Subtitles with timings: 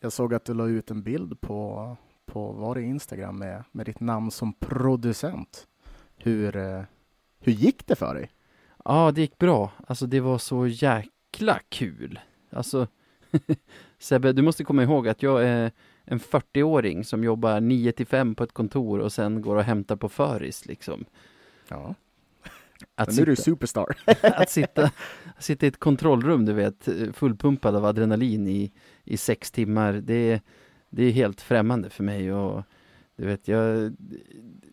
[0.00, 1.96] jag såg att du la ut en bild på,
[2.26, 5.66] på var det Instagram med, med ditt namn som producent.
[6.16, 6.82] Hur, eh,
[7.38, 8.30] hur gick det för dig?
[8.84, 9.72] Ja, det gick bra.
[9.86, 12.20] Alltså det var så jäkla kul.
[12.50, 12.86] Alltså,
[13.98, 15.72] Sebbe, du måste komma ihåg att jag är
[16.04, 19.96] en 40-åring som jobbar 9 till 5 på ett kontor och sen går och hämtar
[19.96, 21.04] på föris liksom.
[21.68, 21.94] Ja.
[22.94, 23.96] Att Men nu är du superstar.
[24.22, 24.90] att sitta,
[25.38, 28.72] sitta i ett kontrollrum, du vet, fullpumpad av adrenalin i,
[29.04, 30.40] i sex timmar, det,
[30.90, 32.62] det är helt främmande för mig och
[33.16, 33.96] du vet, jag,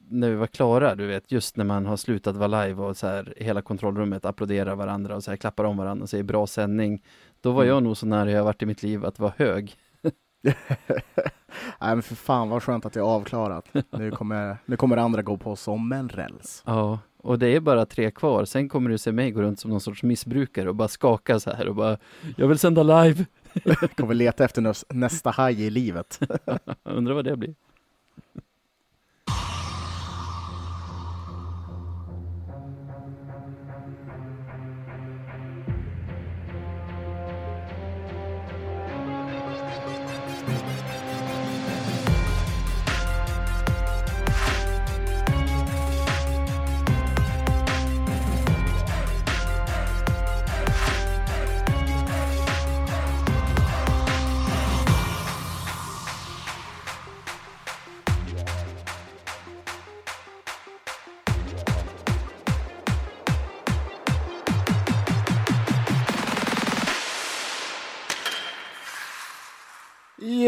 [0.09, 3.07] när vi var klara, du vet, just när man har slutat vara live och så
[3.07, 7.03] här, hela kontrollrummet applåderar varandra och så här, klappar om varandra och säger bra sändning.
[7.41, 7.73] Då var Mm.
[7.75, 9.75] jag nog så nära jag har varit i mitt liv att vara hög.
[11.81, 13.65] Nej men för fan vad skönt att det är avklarat.
[13.91, 16.63] Nu kommer, nu kommer andra gå på som en räls.
[16.65, 18.45] Ja, och det är bara tre kvar.
[18.45, 21.51] Sen kommer du se mig gå runt som någon sorts missbrukare och bara skaka så
[21.51, 21.97] här och bara
[22.37, 23.25] Jag vill sända live!
[23.95, 26.19] Kommer leta efter näs- nästa haj i livet.
[26.83, 27.55] Undrar vad det blir.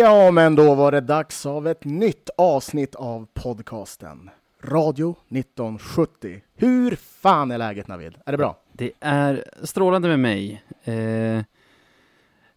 [0.10, 4.30] Ja, men då var det dags av ett nytt avsnitt av podcasten.
[4.64, 6.42] Radio 1970.
[6.56, 8.14] Hur fan är läget Navid?
[8.26, 8.58] Är det bra?
[8.74, 10.64] Det är strålande med mig.
[10.84, 11.44] Eh,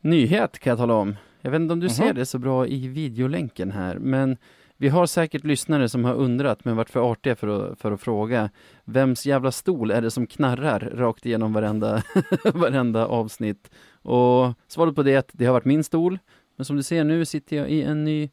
[0.00, 1.16] nyhet kan jag tala om.
[1.40, 1.94] Jag vet inte om du Mhm.
[1.94, 4.36] ser det så bra i videolänken här, men
[4.76, 8.00] vi har säkert lyssnare som har undrat, men varit för artiga för att, för att
[8.00, 8.50] fråga.
[8.84, 12.02] Vems jävla stol är det som knarrar rakt igenom varenda,
[12.54, 13.70] varenda avsnitt?
[14.02, 16.18] Och svaret på det är att det har varit min stol,
[16.56, 18.30] men som du ser nu sitter jag i en ny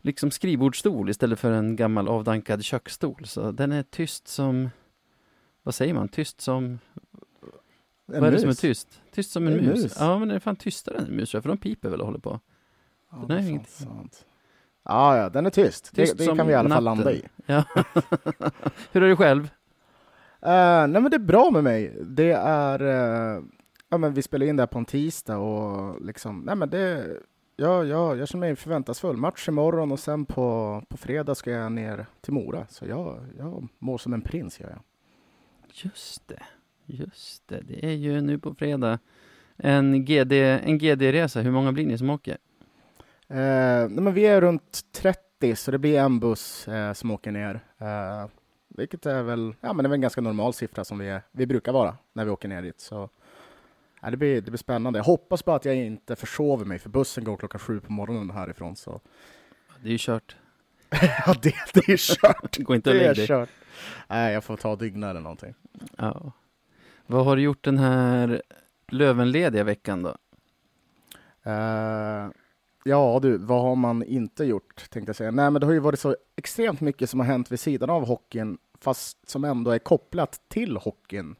[0.00, 3.26] liksom skrivbordsstol istället för en gammal avdankad köksstol.
[3.26, 4.70] Så den är tyst som,
[5.62, 6.78] vad säger man, tyst som En
[8.06, 8.60] vad är det som är mus?
[8.60, 9.00] tyst?
[9.12, 9.82] Tyst som en en mus.
[9.82, 9.96] mus.
[9.98, 12.18] Ja, men det är fan tystare än en mus, för de piper väl och håller
[12.18, 12.40] på.
[13.10, 14.26] Ja, Den är fan inget- sant.
[14.84, 15.94] Ja, ja, den är tyst.
[15.94, 17.04] Tyst det det kan vi i alla fall natten.
[17.04, 17.22] landa i.
[17.46, 17.64] Ja.
[18.92, 19.42] Hur är det själv?
[19.42, 20.50] Uh,
[20.86, 21.96] nej men det är bra med mig.
[22.02, 22.82] Det är,
[23.36, 23.42] eh,
[23.94, 27.16] ja men vi spelar in det här på en tisdag och liksom, nej men det,
[27.56, 29.16] ja, ja, jag känner mig förväntansfull.
[29.16, 32.66] Match imorgon och sen på, på fredag ska jag ner till Mora.
[32.68, 34.80] Så jag, jag mår som en prins gör jag.
[35.72, 36.42] Just det,
[36.86, 37.60] just det.
[37.60, 38.98] Det är ju nu på fredag
[39.56, 41.40] en GD, en GD-resa.
[41.40, 42.38] Hur många blir ni som åker?
[43.28, 47.32] Eh, nej men vi är runt 30 så det blir en buss eh, som åker
[47.32, 47.60] ner.
[47.78, 48.28] Eh,
[48.68, 51.46] vilket är väl, ja men det är väl en ganska normal siffra som vi, vi
[51.46, 52.80] brukar vara när vi åker ner dit.
[52.80, 53.10] Så
[54.04, 54.98] ja, det, blir, det blir spännande.
[54.98, 58.30] Jag hoppas bara att jag inte försover mig för bussen går klockan sju på morgonen
[58.30, 58.76] härifrån.
[58.76, 59.00] Så
[59.82, 60.36] Det är ju kört.
[61.26, 62.58] ja, det, det är kört.
[62.58, 63.26] Gå inte Det är dig.
[63.26, 63.48] kört.
[64.08, 65.54] Nej, jag får ta dygna eller någonting.
[65.96, 66.32] Ja.
[67.06, 68.42] Vad har du gjort den här
[68.88, 70.16] Lövenlediga veckan då?
[71.42, 72.28] Eh,
[72.84, 75.30] ja du, vad har man inte gjort tänkte jag säga.
[75.30, 78.06] Nej men det har ju varit så extremt mycket som har hänt vid sidan av
[78.06, 81.36] hockeyn fast som ändå är kopplat till hockeyn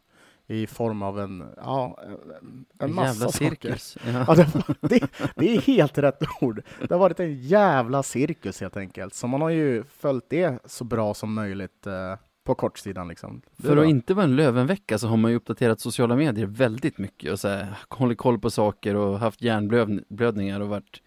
[0.46, 3.98] i form av en, ja, en, en massa jävla cirkus.
[4.06, 4.24] Ja.
[4.28, 4.48] Ja, det,
[4.80, 6.62] det, det är helt rätt ord.
[6.88, 9.14] Det har varit en jävla cirkus helt enkelt.
[9.14, 13.42] Så man har ju följt det så bra som möjligt eh, på kortsidan liksom.
[13.62, 17.32] För att inte vara en Lövenvecka så har man ju uppdaterat sociala medier väldigt mycket
[17.32, 21.02] och så här, hållit koll på saker och haft hjärnblödningar och varit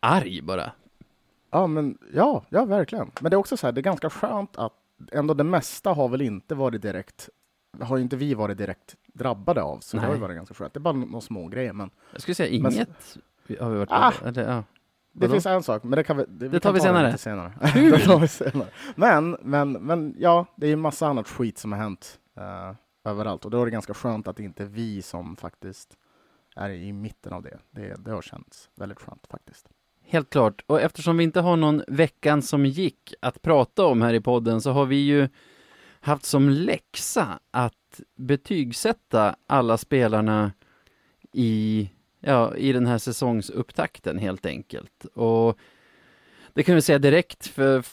[0.00, 0.72] arg bara.
[1.50, 3.10] Ja, men ja, ja, verkligen.
[3.20, 4.72] Men det är också så här, det är ganska skönt att
[5.12, 7.28] ändå det mesta har väl inte varit direkt,
[7.80, 10.20] har ju inte vi varit direkt drabbade av, så det har ju Nej.
[10.20, 10.74] varit ganska skönt.
[10.74, 13.16] Det är bara några små grejer, men Jag skulle säga Men- inget
[13.60, 14.12] har vi varit Ah!
[14.24, 14.54] eller, ja.
[14.54, 14.64] det
[15.12, 15.32] Vadå?
[15.32, 17.06] finns en sak, men det kan vi, det, vi tar vi senare.
[17.06, 17.52] lite senare.
[17.74, 18.68] Det tar vi senare.
[18.96, 22.74] Men, men, men ja, det är ju massa annat skit som har hänt eh,
[23.10, 25.96] överallt och då är det ganska skönt att det inte är vi som faktiskt
[26.56, 27.58] är i mitten av det.
[27.70, 29.68] Det, det har känts väldigt skönt faktiskt.
[30.08, 30.64] Helt klart.
[30.66, 34.60] Och eftersom vi inte har någon veckan som gick att prata om här i podden
[34.60, 35.28] så har vi ju
[36.06, 40.52] haft som läxa att betygsätta alla spelarna
[41.32, 45.04] i, ja, i den här säsongsupptakten helt enkelt.
[45.04, 45.58] Och
[46.54, 47.84] det kan vi säga direkt, för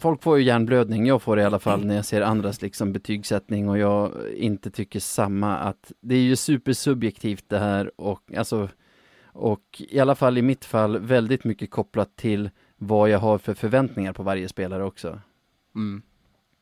[0.00, 2.92] folk får ju hjärnblödning, jag får det i alla fall när jag ser andras liksom
[2.92, 8.68] betygssättning och jag inte tycker samma att det är ju supersubjektivt det här och alltså
[9.38, 13.54] Och i alla fall i mitt fall väldigt mycket kopplat till vad jag har för
[13.54, 15.20] förväntningar på varje spelare också.
[15.74, 16.02] Mm.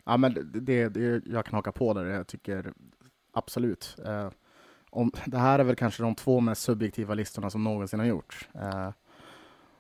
[0.05, 2.73] Ja, men det, det, jag kan haka på där, jag tycker
[3.33, 3.97] absolut.
[4.07, 4.31] Eh,
[4.91, 8.49] om, det här är väl kanske de två mest subjektiva listorna som någonsin har gjorts.
[8.55, 8.91] Eh,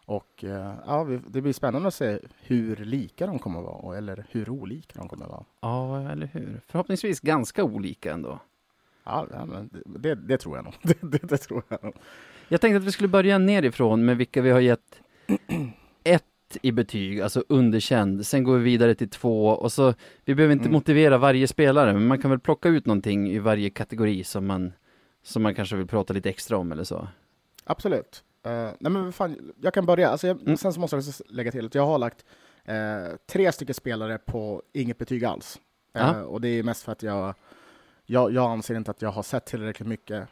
[0.06, 4.26] och eh, ja, det blir spännande att se hur lika de kommer att vara, eller
[4.30, 5.44] hur olika de kommer att vara.
[5.60, 6.60] Ja, eller hur.
[6.66, 8.38] Förhoppningsvis ganska olika ändå.
[9.04, 10.74] Ja, men det, det tror jag nog.
[10.82, 11.94] Det, det, tror jag nog.
[12.48, 15.40] Jag tänkte att vi skulle börja nerifrån med vilka vi har gett ett
[16.62, 18.26] i betyg, alltså underkänd.
[18.26, 20.72] Sen går vi vidare till två och så, vi behöver inte mm.
[20.72, 24.72] motivera varje spelare, men man kan väl plocka ut någonting i varje kategori som man,
[25.22, 27.08] som man kanske vill prata lite extra om eller så.
[27.64, 28.24] Absolut.
[28.46, 30.08] Uh, nej men fan, jag kan börja.
[30.08, 30.56] Alltså jag, mm.
[30.56, 32.24] Sen så måste jag lägga till att jag har lagt
[32.68, 35.60] uh, tre stycken spelare på inget betyg alls.
[35.98, 37.34] Uh, och det är mest för att jag,
[38.06, 40.28] jag, jag anser inte att jag har sett tillräckligt mycket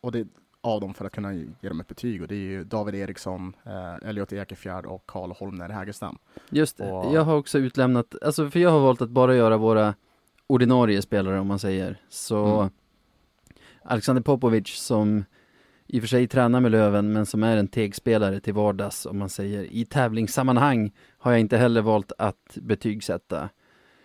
[0.00, 0.26] och det,
[0.60, 2.22] av dem för att kunna ge dem ett betyg.
[2.22, 3.56] Och det är ju David Eriksson,
[4.02, 6.18] Elliot Ekefjärd och Karl Holmner Hägerstam.
[6.50, 6.92] Just det.
[6.92, 7.14] Och...
[7.14, 9.94] Jag har också utlämnat, alltså för jag har valt att bara göra våra
[10.46, 12.00] ordinarie spelare om man säger.
[12.08, 12.70] Så mm.
[13.82, 15.24] Alexander Popovic som
[15.86, 19.18] i och för sig tränar med Löven, men som är en tegspelare till vardags, om
[19.18, 19.62] man säger.
[19.62, 23.48] I tävlingssammanhang har jag inte heller valt att betygsätta.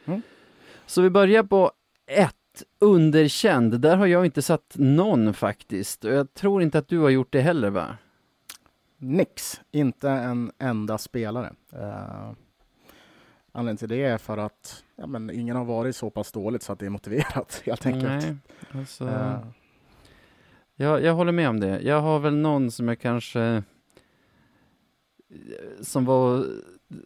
[0.05, 0.21] Mm.
[0.85, 1.71] Så vi börjar på
[2.05, 2.35] ett.
[2.79, 6.05] Underkänd, där har jag inte satt någon faktiskt.
[6.05, 7.97] Och jag tror inte att du har gjort det heller va?
[8.97, 11.53] Nix, inte en enda spelare.
[11.73, 12.31] Uh,
[13.51, 16.73] anledningen till det är för att ja, men ingen har varit så pass dåligt så
[16.73, 18.03] att det är motiverat helt enkelt.
[18.03, 18.37] Nej,
[18.71, 19.05] alltså...
[19.05, 19.37] uh,
[20.75, 21.81] jag, jag håller med om det.
[21.81, 23.63] Jag har väl någon som jag kanske
[25.81, 26.45] som var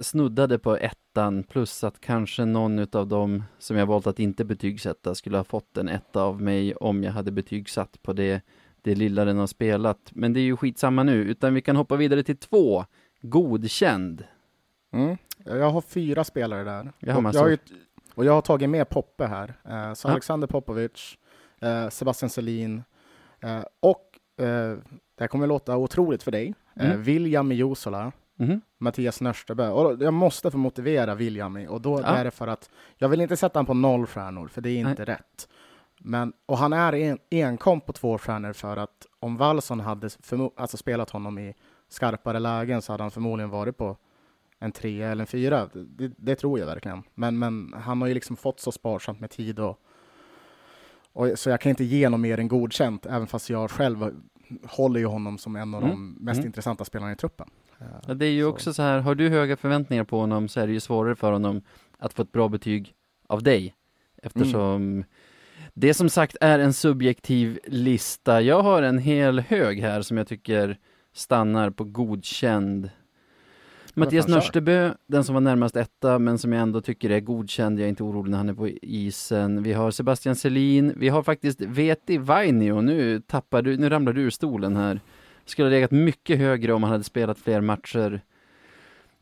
[0.02, 5.16] snuddade på ettan plus att kanske någon av dem som jag valt att inte betygsätta
[5.16, 8.42] skulle ha fått en etta av mig om jag hade betygsatt på det,
[8.82, 10.00] det lilla den har spelat.
[10.12, 12.86] Men det är ju skitsamma nu, utan vi kan hoppa vidare till två.
[13.22, 14.24] Godkänd.
[14.92, 15.18] Mm.
[15.46, 16.92] Jag har fyra spelare där.
[17.00, 17.58] Jag har och, jag har ju,
[18.16, 19.54] och jag har tagit med Poppe här.
[19.70, 21.18] Eh, så Alexander Popovic,
[21.62, 22.84] eh, Sebastian Selin,
[23.42, 24.06] Eh, och
[24.38, 26.54] det här kommer låta otroligt för dig.
[26.76, 27.04] Mm.
[27.04, 28.62] William Jusola, mm.
[28.78, 29.70] Mattias Nörstebö.
[29.70, 32.06] Och jag måste få motivera William och då ja.
[32.06, 34.78] är det för att jag vill inte sätta honom på noll stjärnor, för det är
[34.78, 35.16] inte Nej.
[35.16, 35.50] rätt.
[36.00, 40.10] Men, och han är en, enkom på två stjärnor för att om Wallson hade
[40.56, 41.54] alltså spelat honom i
[41.90, 43.98] skarpare lägen så hade han förmodligen varit på
[44.60, 45.70] en tre eller en fyra.
[45.74, 47.04] Det, det, tror jag verkligen.
[47.16, 49.82] Men, men han har ju liksom fått så sparsamt med tid och
[51.14, 54.22] och, så jag kan inte ge något mer än godkänt, även fast jag själv
[54.64, 55.96] håller ju honom som en av mm.
[55.96, 56.48] de mest mm.
[56.48, 57.50] intressanta spelarna i truppen.
[58.08, 58.50] Ja, det är ju så.
[58.50, 61.32] också så här, har du höga förväntningar på honom så är det ju svårare för
[61.32, 61.62] honom
[61.98, 62.94] att få ett bra betyg
[63.28, 63.76] av dig.
[64.24, 65.06] Eftersom mm.
[65.74, 68.42] det som sagt är en subjektiv lista.
[68.42, 70.78] Jag har en hel hög här som jag tycker
[71.14, 72.90] stannar på godkänd
[74.00, 77.80] Mattias Nörstebö, den som var närmast etta, men som jag ändå tycker är godkänd.
[77.80, 79.64] Jag är inte orolig när han är på isen.
[79.64, 80.94] Vi har Sebastian Selin.
[80.96, 82.82] Vi har faktiskt Veti Vainio.
[82.82, 85.00] Nu tappar du, nu ramlar du ur stolen här.
[85.50, 88.22] Skulle ha legat mycket högre om han hade spelat fler matcher.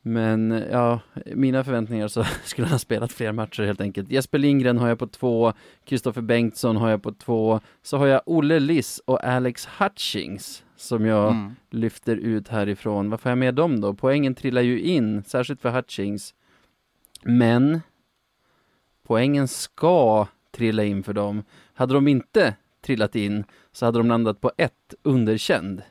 [0.02, 4.12] Men ja, mina förväntningar så skulle han ha spelat fler matcher helt enkelt.
[4.12, 5.54] Jesper Lindgren har jag på två,
[5.86, 11.06] Kristoffer Bengtsson har jag på två, så har jag Olle Liss och Alex Hutchings som
[11.06, 11.56] jag mm.
[11.70, 13.10] lyfter ut härifrån.
[13.10, 13.94] Varför har jag med dem då?
[13.94, 16.34] Poängen trillar ju in, särskilt för Hutchings.
[17.24, 17.82] Men
[19.04, 21.44] poängen ska trilla in för dem.
[21.74, 25.82] Hade de inte trillat in så hade de landat på ett underkänd.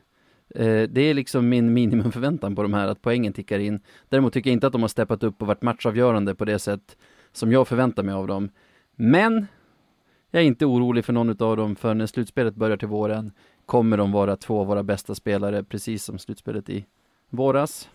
[0.57, 3.81] Eh, det är liksom min minimumförväntan på de här, att poängen tickar in.
[4.09, 6.97] Däremot tycker jag inte att de har steppat upp och varit matchavgörande på det sätt
[7.33, 8.49] som jag förväntar mig av dem.
[8.95, 9.47] Men
[10.31, 13.33] jag är inte orolig för någon av dem, för när slutspelet börjar till våren
[13.67, 16.87] kommer de vara två av våra bästa spelare, precis som slutspelet i
[17.31, 17.89] våras.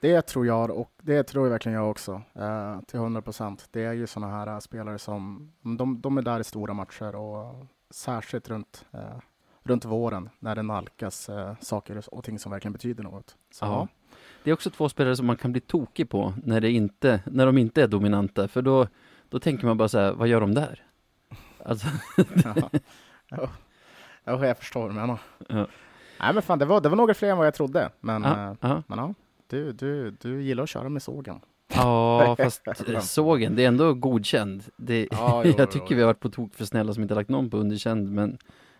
[0.00, 3.68] Det tror jag och det tror jag verkligen jag också, eh, till 100 procent.
[3.70, 7.16] Det är ju sådana här eh, spelare som, de, de, är där i stora matcher
[7.16, 9.18] och särskilt runt, eh,
[9.68, 13.36] runt våren när det nalkas uh, saker och ting som verkligen betyder något.
[13.50, 13.88] Så, ja.
[14.44, 17.46] Det är också två spelare som man kan bli tokig på när, det inte, när
[17.46, 18.86] de inte är dominanta, för då,
[19.28, 20.82] då tänker man bara så här, vad gör de där?
[21.64, 21.86] Alltså
[23.30, 23.50] ja.
[24.24, 25.18] Ja, jag förstår vad menar.
[25.48, 25.66] Ja.
[26.20, 27.90] Nej men fan, det var, det var några fler än vad jag trodde.
[28.00, 29.14] Men, ja, äh, men ja,
[29.46, 31.40] du, du, du gillar att köra med sågen.
[31.74, 32.62] Ja, fast
[33.02, 34.64] sågen, det är ändå godkänd.
[34.76, 35.96] Det, ja, jo, jag tycker jo.
[35.96, 38.38] vi har varit på tok för snälla som inte lagt någon på underkänd, men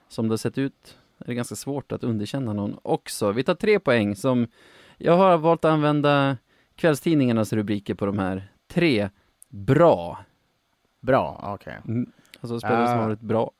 [0.08, 3.32] som det har sett ut är det ganska svårt att underkänna någon också.
[3.32, 4.46] Vi tar tre poäng som
[4.96, 6.36] jag har valt att använda
[6.74, 8.52] kvällstidningarnas rubriker på de här.
[8.68, 9.08] Tre,
[9.48, 10.18] bra.
[11.00, 11.78] Bra, okej.
[11.82, 11.94] Okay.
[11.94, 12.12] Mm.
[12.40, 13.50] Alltså spelare uh, som har varit bra.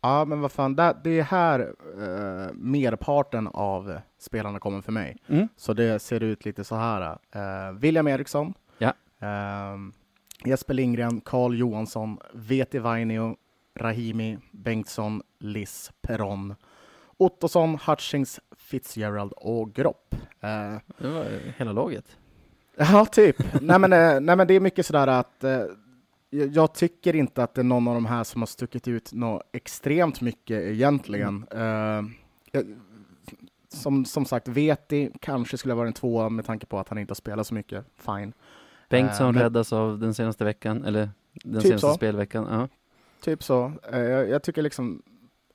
[0.00, 5.16] Ja, men vad fan, det, det är här eh, merparten av spelarna kommer för mig.
[5.26, 5.48] Mm.
[5.56, 7.18] Så det ser ut lite så här.
[7.30, 8.92] Eh, William Eriksson, Ja.
[9.20, 9.76] eh,
[10.44, 13.36] Jesper Lindgren, Carl Johansson, Veti Vainio,
[13.76, 16.54] Rahimi, Bengtsson, Liss, Peron,
[17.16, 20.14] Ottosson, Hutchings, Fitzgerald och Gropp.
[20.40, 21.26] Eh, Det var
[21.58, 22.16] hela laget.
[22.76, 23.36] Ja, typ.
[23.62, 25.62] nej, men, eh, nej, men det är mycket sådär att eh,
[26.30, 29.42] jag tycker inte att det är någon av de här som har stuckit ut något
[29.52, 31.46] extremt mycket egentligen.
[31.50, 32.02] Eh,
[32.52, 32.76] jag-
[33.68, 37.10] som, som sagt, Veti kanske skulle vara en tvåa med tanke på att han inte
[37.10, 37.84] har spelat så mycket.
[37.96, 38.32] Fine.
[38.88, 41.10] Bengtsson men- räddas av den senaste veckan, eller
[41.44, 41.94] den Typ senaste så.
[41.94, 42.46] spelveckan.
[42.50, 42.68] Ja.
[43.20, 43.72] Typ så.
[43.92, 45.02] Eh, jag, jag tycker liksom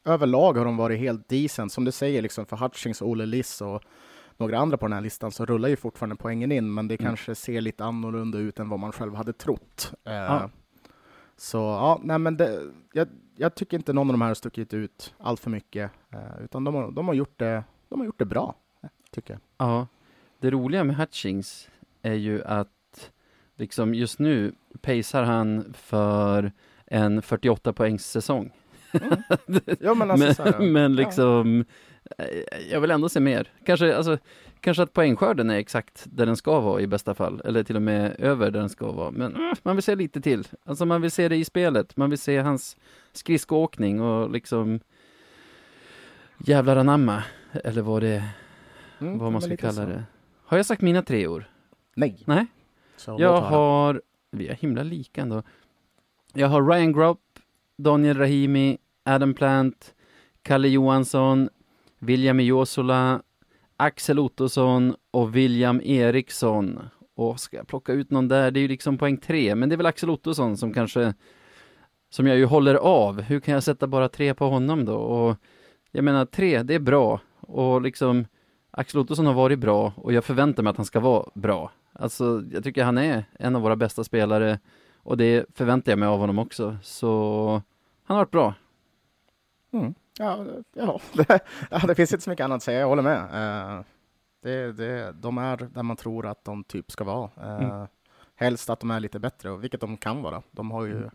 [0.06, 1.72] överlag har de varit helt decent.
[1.72, 3.84] Som du säger, liksom för Hutchings och Olle Liss och
[4.38, 7.10] några andra på den här listan så rullar ju fortfarande poängen in, men det Mm.
[7.10, 9.94] kanske ser lite annorlunda ut än vad man själv hade trott.
[10.03, 10.50] Ja.
[11.38, 12.60] Så ja, nej men det,
[12.94, 16.44] jag, jag tycker inte någon av de här har stuckit ut allt för mycket, eh,
[16.44, 18.56] utan de har, de, har gjort det, de har gjort det bra,
[19.12, 19.41] tycker jag.
[19.68, 19.88] Ja,
[20.39, 21.70] det roliga med Hutchings
[22.01, 23.12] är ju att
[23.56, 26.51] liksom just nu pacear han för
[26.91, 28.51] en 48 poängs säsong.
[29.79, 31.65] Ja, men alltså, så här, men liksom,
[32.17, 32.25] eh,
[32.71, 33.48] jag vill ändå se mer.
[33.65, 34.17] Kanske, alltså,
[34.60, 37.81] kanske att poängskörden är exakt där den ska vara i bästa fall, eller till och
[37.81, 39.12] med över där den ska vara.
[39.12, 40.48] Men man vill se lite till.
[40.65, 42.77] Alltså man vill se det i spelet, man vill se hans
[43.13, 44.79] skridskoåkning och liksom
[46.38, 48.24] jävlar anamma, eller vad det
[49.00, 49.86] mm, vad man men ska kalla så.
[49.86, 50.03] det.
[50.43, 51.50] Har jag sagt mina tre år?
[51.95, 52.24] Nej.
[52.25, 52.45] Nej.
[52.98, 55.43] Så Jag har, vi är himla lika ändå.
[56.34, 57.22] Jag har Ryan Gropp,
[57.78, 59.94] Daniel Rahimi, Adam Plant,
[60.42, 61.50] Kalle Johansson,
[62.00, 63.22] William Josola,
[63.78, 66.80] Axel Ottosson och William Eriksson.
[67.16, 68.52] Och ska jag plocka ut någon där?
[68.52, 71.14] Det är ju liksom poäng tre, men det är väl Axel Ottosson som kanske,
[72.10, 73.22] som jag ju håller av.
[73.22, 74.96] Hur kan jag sätta bara tre på honom då?
[74.96, 75.38] Och
[75.92, 77.20] jag menar tre, det är bra.
[77.40, 78.26] Och liksom,
[78.72, 81.72] Axel Ottosson har varit bra och jag förväntar mig att han ska vara bra.
[81.94, 84.60] Alltså, jag tycker han är en av våra bästa spelare
[85.03, 86.77] och det förväntar jag mig av honom också.
[86.84, 87.51] Så
[88.03, 88.53] han har varit bra.
[89.72, 89.93] Mm.
[90.20, 91.01] Ja, ja.
[91.13, 91.39] Det,
[91.72, 93.22] ja, det finns inte så mycket annat att säga, jag håller med.
[93.77, 93.84] Eh,
[94.41, 97.29] det, det, de är där man tror att de typ ska vara.
[97.38, 97.88] Uh, Mm.
[98.36, 100.41] Helst att de är lite bättre, och vilket de kan vara.
[100.51, 101.10] De har ju Mm.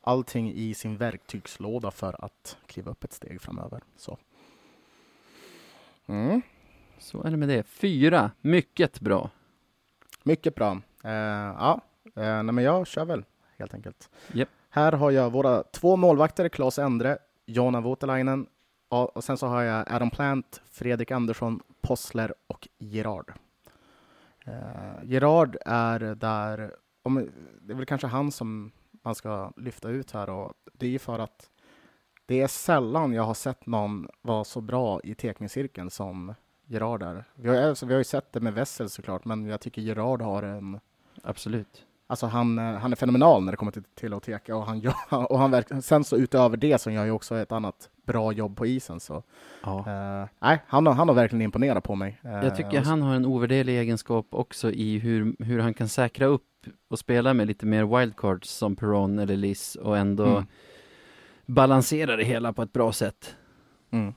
[0.00, 3.80] allting i sin verktygslåda för att kliva upp ett steg framöver.
[3.96, 4.18] Så.
[6.06, 6.42] Mm.
[6.98, 7.62] Så är det med det.
[7.62, 9.30] Fyra, mycket bra.
[10.22, 10.80] Mycket bra.
[11.04, 11.85] Eh, ja, uh,
[12.22, 13.24] nej, men jag kör väl
[13.58, 14.10] helt enkelt.
[14.32, 14.48] Japp.
[14.70, 18.46] Här har jag våra två målvakter, Claes Endre, Jona Voutilainen
[18.88, 23.32] och sen så har jag Adam Plant, Fredrik Andersson, Possler och Gerard.
[24.48, 27.30] Uh, Gerard är där, om,
[27.60, 31.18] det är väl kanske han som man ska lyfta ut här och det är för
[31.18, 31.50] att
[32.26, 36.34] det är sällan jag har sett någon vara så bra i tekningscirkeln som
[36.66, 37.24] Gerard är.
[37.34, 40.22] Vi har, alltså, vi har ju sett det med Wessel såklart, men jag tycker Gerard
[40.22, 40.80] har en
[41.22, 41.86] Absolut.
[42.08, 44.78] Alltså han, eh, han är fenomenal när det kommer till, till att teka och han
[44.80, 44.94] gör,
[45.32, 48.56] och han verkar, sen så utöver det så gör ju också ett annat bra jobb
[48.56, 49.22] på isen så
[49.62, 49.78] Ja.
[49.78, 52.20] eh, nej, han, har, han har verkligen imponerat på mig.
[52.24, 55.74] Eh, Jag tycker och så- han har en ovärderlig egenskap också i hur, hur han
[55.74, 56.42] kan säkra upp
[56.88, 60.44] och spela med lite mer wildcards som Peron eller Liss och ändå Mm.
[61.46, 63.36] balansera det hela på ett bra sätt.
[63.90, 64.14] Mm.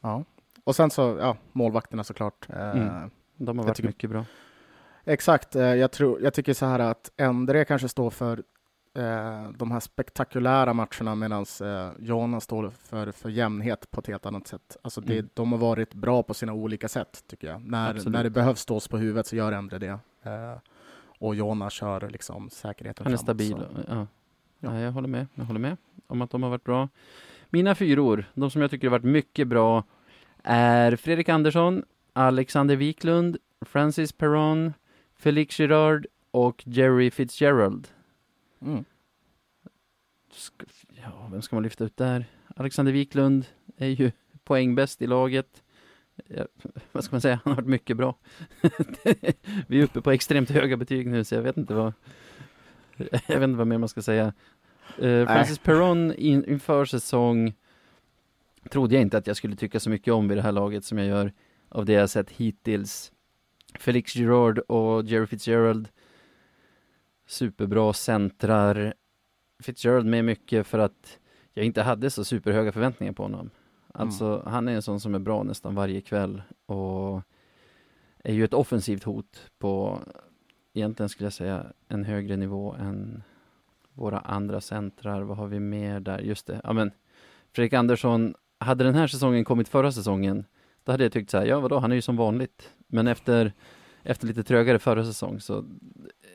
[0.00, 0.24] Ja,
[0.64, 2.46] och sen så, ja, målvakterna såklart.
[2.48, 3.10] Eh, Mm.
[3.36, 4.24] De har varit tycker- mycket bra.
[5.10, 8.42] Exakt, eh, jag, tror, jag tycker så här att Endre kanske står för
[8.94, 14.26] eh, de här spektakulära matcherna medan eh, Jonas står för, för jämnhet på ett helt
[14.26, 14.76] annat sätt.
[14.82, 15.28] Alltså det, Mm.
[15.34, 17.64] De har varit bra på sina olika sätt tycker jag.
[17.64, 18.12] När, Absolut.
[18.12, 19.98] när det behövs stås på huvudet så gör Endre det.
[20.22, 20.58] Eh,
[21.18, 23.66] och Jonas kör liksom säkerheten Han är framåt, stabil.
[23.88, 24.06] Ja.
[24.60, 24.80] Ja.
[24.80, 25.26] jag håller med.
[25.34, 25.76] Jag håller med
[26.06, 26.88] om att de har varit bra.
[27.48, 29.84] Mina fyror, de som jag tycker har varit mycket bra,
[30.42, 34.72] är Fredrik Andersson, Alexander Wiklund, Francis Perron,
[35.20, 37.88] Felix Girard och Jerry Fitzgerald.
[38.60, 38.84] Mm.
[40.88, 42.24] Ja, vem ska man lyfta ut där?
[42.56, 43.46] Alexander Wiklund
[43.76, 44.12] är ju
[44.44, 45.62] poängbäst i laget.
[46.26, 46.46] Ja,
[46.92, 47.40] vad ska man säga?
[47.44, 48.14] Han har varit mycket bra.
[49.66, 51.92] Vi är uppe på extremt höga betyg nu, så jag vet inte vad
[53.26, 54.32] jag vet inte vad mer man ska säga.
[54.98, 57.54] Eh, Francis Perron in, inför säsong
[58.70, 60.98] trodde jag inte att jag skulle tycka så mycket om vid det här laget som
[60.98, 61.32] jag gör
[61.68, 63.12] av det jag sett hittills.
[63.78, 65.88] Felix Girard och Jerry Fitzgerald
[67.26, 68.94] superbra centrar.
[69.62, 71.18] Fitzgerald med mycket för att
[71.52, 73.50] jag inte hade så superhöga förväntningar på honom.
[73.94, 77.22] Alltså han är en sån som är bra nästan varje kväll och
[78.24, 80.00] är ju ett offensivt hot på
[80.72, 83.22] egentligen skulle jag säga en högre nivå än
[83.92, 85.22] våra andra centrar.
[85.22, 86.18] Vad har vi mer där?
[86.18, 86.90] Just det, ja men
[87.52, 90.44] Fredrik Andersson, hade den här säsongen kommit förra säsongen,
[90.84, 92.70] då hade jag tyckt så här, ja vadå, han är ju som vanligt.
[92.90, 93.52] Men efter,
[94.02, 95.64] efter lite trögare förra säsong så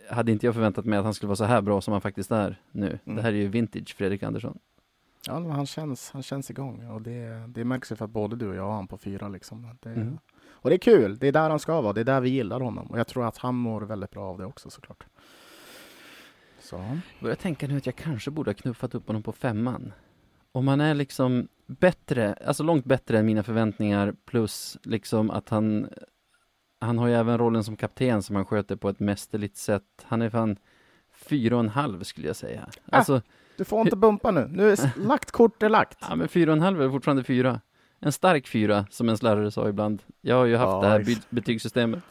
[0.09, 2.31] hade inte jag förväntat mig att han skulle vara så här bra som han faktiskt
[2.31, 2.99] är nu.
[3.05, 3.15] Mm.
[3.15, 4.59] Det här är ju vintage Fredrik Andersson.
[5.27, 8.35] Ja, men han känns, han känns igång och det, det märks ju för att både
[8.35, 9.77] du och jag har han på fyra liksom.
[9.81, 10.17] Det, Mm.
[10.65, 12.59] Och det är kul, det är där han ska vara, det är där vi gillar
[12.59, 12.87] honom.
[12.87, 15.05] Och jag tror att han mår väldigt bra av det också såklart.
[16.59, 16.99] Så.
[17.19, 19.93] Jag tänker nu att jag kanske borde ha knuffat upp honom på femman.
[20.51, 25.89] Om han är liksom bättre, alltså långt bättre än mina förväntningar plus liksom att han
[26.85, 29.83] Han har ju även rollen som kapten som han sköter på ett mästerligt sätt.
[30.03, 30.57] Han är fan
[31.13, 32.69] fyra och en halv skulle jag säga.
[32.85, 32.97] Ah.
[32.97, 33.21] Alltså,
[33.57, 34.47] Du får inte bumpa nu.
[34.51, 35.97] Nu är lagt kort är lagt.
[36.09, 37.61] ja men fyra och en halv är fortfarande fyra.
[37.99, 40.03] En stark fyra, som en lärare sa ibland.
[40.21, 42.03] Jag har ju haft Ja, det här by- betygssystemet.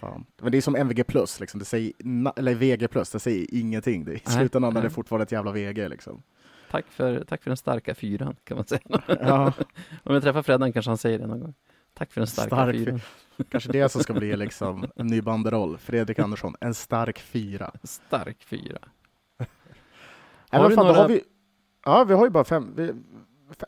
[0.00, 0.20] Ja.
[0.42, 1.58] Men det är som MVG plus, liksom.
[1.58, 1.92] det säger,
[2.36, 4.04] eller VG plus, det säger ingenting.
[4.04, 6.22] Det, I Nej, slutändan är det fortfarande ett jävla VG liksom.
[6.70, 8.80] Tack för, tack för den starka fyran, kan man säga.
[9.20, 9.52] Ja,
[10.04, 11.54] Om jag träffar Freddan kanske han säger det någon gång.
[11.94, 13.00] Tack för den starka Stark fyran.
[13.50, 15.78] kanske det som ska bli liksom en ny banderoll.
[15.78, 17.70] Fredrik Andersson, en stark fyra.
[17.82, 18.78] Stark fyra.
[20.50, 21.22] Har du fan, då några- har vi,
[21.84, 22.72] ja, vi har ju bara fem.
[22.76, 22.92] Vi,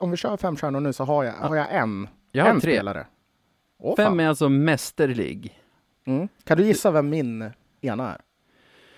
[0.00, 2.61] om vi kör fem stjärnor nu så har jag, har jag en, Jag har en
[2.61, 2.75] tre.
[2.76, 3.07] spelare.
[3.79, 4.21] Åh, Fem fan.
[4.21, 5.61] är alltså mästerlig.
[6.05, 6.29] Mm.
[6.45, 7.50] Kan du gissa vem min
[7.81, 8.21] ena är?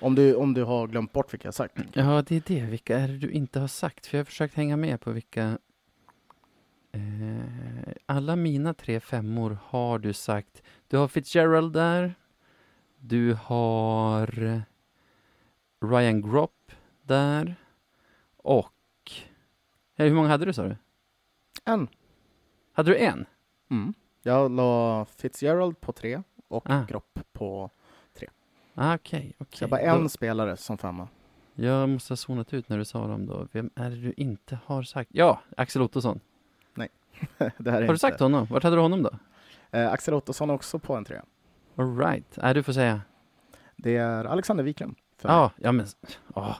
[0.00, 1.78] Om du, om du har glömt bort vilka jag sagt.
[1.92, 2.60] Ja, det är det.
[2.70, 4.06] Vilka är det du inte har sagt?
[4.06, 5.58] För jag har försökt hänga med på vilka...
[6.94, 10.62] Eh, alla mina tre femmor har du sagt.
[10.88, 12.14] Du har Fitzgerald där.
[12.98, 14.26] Du har
[15.80, 16.72] Ryan Gropp
[17.02, 17.54] där.
[18.36, 18.72] Och...
[19.96, 20.76] Hur många hade du sa du?
[21.64, 21.88] En.
[22.72, 23.26] Hade du en?
[23.70, 23.94] Mm.
[24.22, 26.84] Jag la Fitzgerald på tre och Ah.
[26.88, 27.70] Gropp på...
[28.76, 29.58] Ah, Okej, okej.
[29.58, 31.08] Så jag bara en Då- spelare som femma.
[31.54, 33.48] Jag måste ha zonat ut när du sa dem då.
[33.52, 35.10] Vem är det du inte har sagt?
[35.14, 36.20] Ja, Axel Ottosson.
[37.58, 37.98] det här är Har du inte.
[37.98, 38.46] sagt honom?
[38.50, 39.10] Vart hade du honom då?
[39.70, 41.24] Eh, Axel Ottosson är också på en trea.
[41.76, 42.38] All right.
[42.38, 43.00] Äh, du får säga.
[43.76, 44.94] Det är Alexander Wiklund.
[45.18, 45.36] för mig.
[45.36, 45.86] Ja, ja men...
[46.34, 46.56] ja.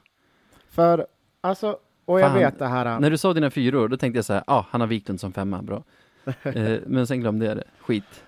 [0.68, 1.06] För,
[1.40, 2.38] alltså, och jag Fan.
[2.38, 3.00] vet det här...
[3.00, 5.20] När du sa dina fyror, då tänkte jag så här, ja, ah, han har Wiklund
[5.20, 5.84] som femma, bra.
[6.42, 7.64] eh, men sen glömde jag det.
[7.80, 8.24] Skit.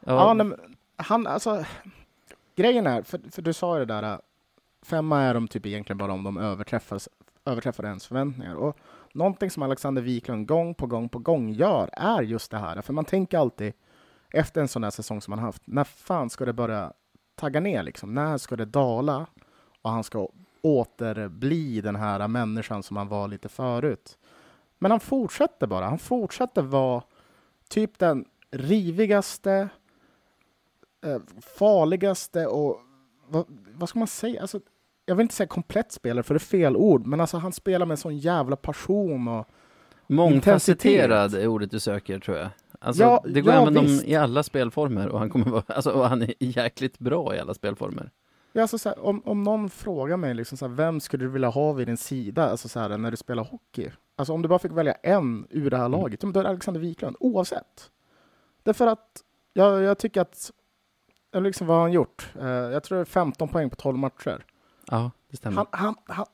[0.00, 0.58] Ja, Ja, nej, men
[0.96, 1.64] han, alltså,
[2.56, 4.18] grejen är, för, för du sa ju det där, äh,
[4.82, 7.00] femma är de typ egentligen bara om de överträffar,
[7.44, 8.54] överträffar ens förväntningar.
[8.54, 8.76] Och
[9.18, 12.92] någonting som Alexander Wiklund gång på gång på gång gör är just det här, för
[12.92, 13.72] man tänker alltid
[14.32, 16.92] efter en sån här säsong som han haft, när fan ska det börja
[17.34, 18.14] tagga ner liksom?
[18.14, 19.26] När ska det dala?
[19.82, 20.28] Och han ska
[20.62, 24.18] återbli den här människan som han var lite förut.
[24.78, 27.02] Men han fortsätter bara, han fortsätter vara
[27.68, 29.68] typ den rivigaste,
[31.04, 32.80] eh, farligaste och
[33.28, 34.40] vad, vad ska man säga?
[34.40, 34.60] Alltså,
[35.08, 37.86] jag vill inte säga komplett spelare för det är fel ord, men alltså han spelar
[37.86, 39.46] med sån jävla passion och
[40.06, 41.42] Mångfacetterad intensitet.
[41.42, 42.48] är ordet du söker, tror jag.
[42.80, 45.90] Alltså, Ja, det går ja, att använda i alla spelformer och han kommer vara, alltså,
[45.90, 48.10] och han är jäkligt bra i alla spelformer.
[48.52, 51.28] Ja, alltså, så här, om, om någon frågar mig liksom, så här, vem skulle du
[51.30, 53.90] vilja ha vid din sida alltså, så här, när du spelar hockey?
[54.16, 56.00] Alltså om du bara fick välja en ur det här Mm.
[56.00, 57.90] laget, då är det Alexander Wiklund, oavsett.
[58.62, 60.50] Därför att jag, jag tycker att,
[61.34, 62.28] liksom, vad har han gjort?
[62.40, 64.44] Eh, jag tror det är 15 poäng på 12 matcher.
[64.90, 65.56] Ja, det stämmer.
[65.56, 66.26] Han, han, han,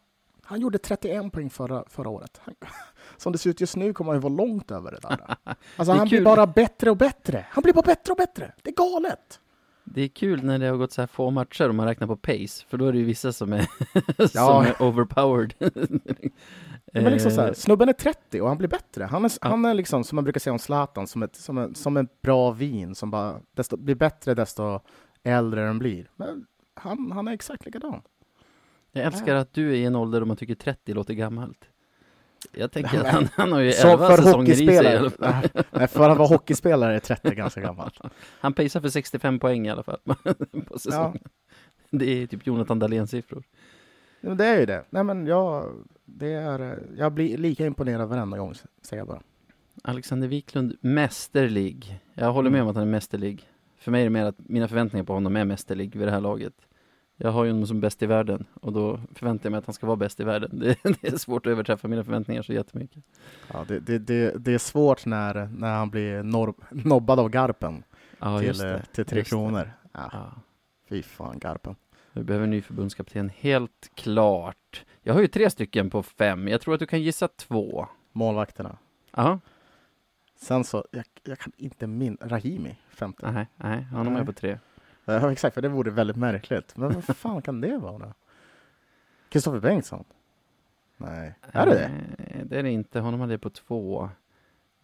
[0.43, 2.41] han gjorde 31 poäng förra, förra året.
[3.17, 5.37] Som det ser ut just nu kommer han ju vara långt över det där.
[5.77, 6.25] Alltså är han blir kul.
[6.25, 7.47] bara bättre och bättre.
[7.51, 8.53] Han blir bara bättre och bättre.
[8.63, 9.41] Det är galet.
[9.85, 12.17] Det är kul när det har gått så här få matcher om man räknar på
[12.17, 13.61] pace, för då är det ju vissa som är,
[14.17, 14.65] som Ja.
[14.65, 15.55] är overpowered.
[16.93, 19.05] Men liksom så här, Eh, snubben är 30 och han blir bättre.
[19.05, 19.49] Han är, Ja.
[19.49, 22.23] han är liksom, som man brukar säga om Zlatan, som ett, som, en, som ett
[22.23, 24.81] bra vin som bara desto, blir bättre desto
[25.23, 26.11] äldre den blir.
[26.17, 28.03] Men han, han är exakt likadan.
[28.95, 31.69] Jag älskar att du är i en ålder då man tycker 30 låter gammalt.
[32.53, 35.11] Jag tänker att han, han har ju Så 11 för säsonger i sig i alla
[35.11, 35.49] fall.
[35.71, 37.99] nej, för att vara hockeyspelare är 30 ganska gammalt.
[38.41, 39.99] Han pacear för 65 poäng i alla fall
[40.69, 41.23] på säsongen.
[41.91, 43.43] Det är typ Jonathan Dahléns siffror.
[44.21, 44.85] Ja, det är ju det.
[44.91, 45.73] Nej, men jag,
[46.05, 49.21] det är, jag blir lika imponerad varenda gång, säger jag bara.
[49.83, 52.01] Alexander Wiklund, mästerlig.
[52.15, 53.49] Jag håller med om att han är mästerlig.
[53.79, 56.21] För mig är det mer att mina förväntningar på honom är mästerlig vid det här
[56.21, 56.55] laget.
[57.17, 59.75] Jag har ju honom som bäst i världen och då förväntar jag mig att han
[59.75, 60.51] ska vara bäst i världen.
[60.59, 63.03] Det, det är svårt att överträffa mina förväntningar så jättemycket.
[63.53, 67.83] Ja, det, det, det, det är svårt när, när han blir norr, nobbad av Garpen
[68.19, 69.31] Ja, till, eh, till Tre just.
[69.31, 69.73] Kronor.
[69.93, 70.33] Ja, Ja.
[70.89, 71.77] fy fan, Garpen.
[72.13, 74.85] Vi behöver en ny förbundskapten, helt klart.
[75.03, 76.49] Jag har ju tre stycken på fem.
[76.49, 77.87] Jag tror att du kan gissa två.
[78.13, 78.77] Målvakterna.
[79.17, 79.39] Ja,
[80.37, 83.31] Sen så, jag, jag kan inte min Rahimi, femte.
[83.33, 84.59] nej, nej, han är med på tre.
[85.05, 86.77] Ja, exakt, för det vore väldigt märkligt.
[86.77, 88.15] Men vad fan kan det vara?
[89.29, 90.05] Kristoffer Bengtsson?
[90.97, 91.35] Nej.
[91.53, 91.91] Är det det?
[92.19, 93.01] Nej, det är det inte.
[93.01, 94.09] Honom hade jag på två.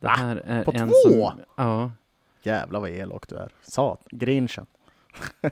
[0.00, 0.12] Det Va?
[0.16, 1.30] här är På en två?
[1.30, 1.90] Som, ja.
[2.42, 3.52] Jävlar vad elak du är.
[3.62, 4.66] Sat, grinchen.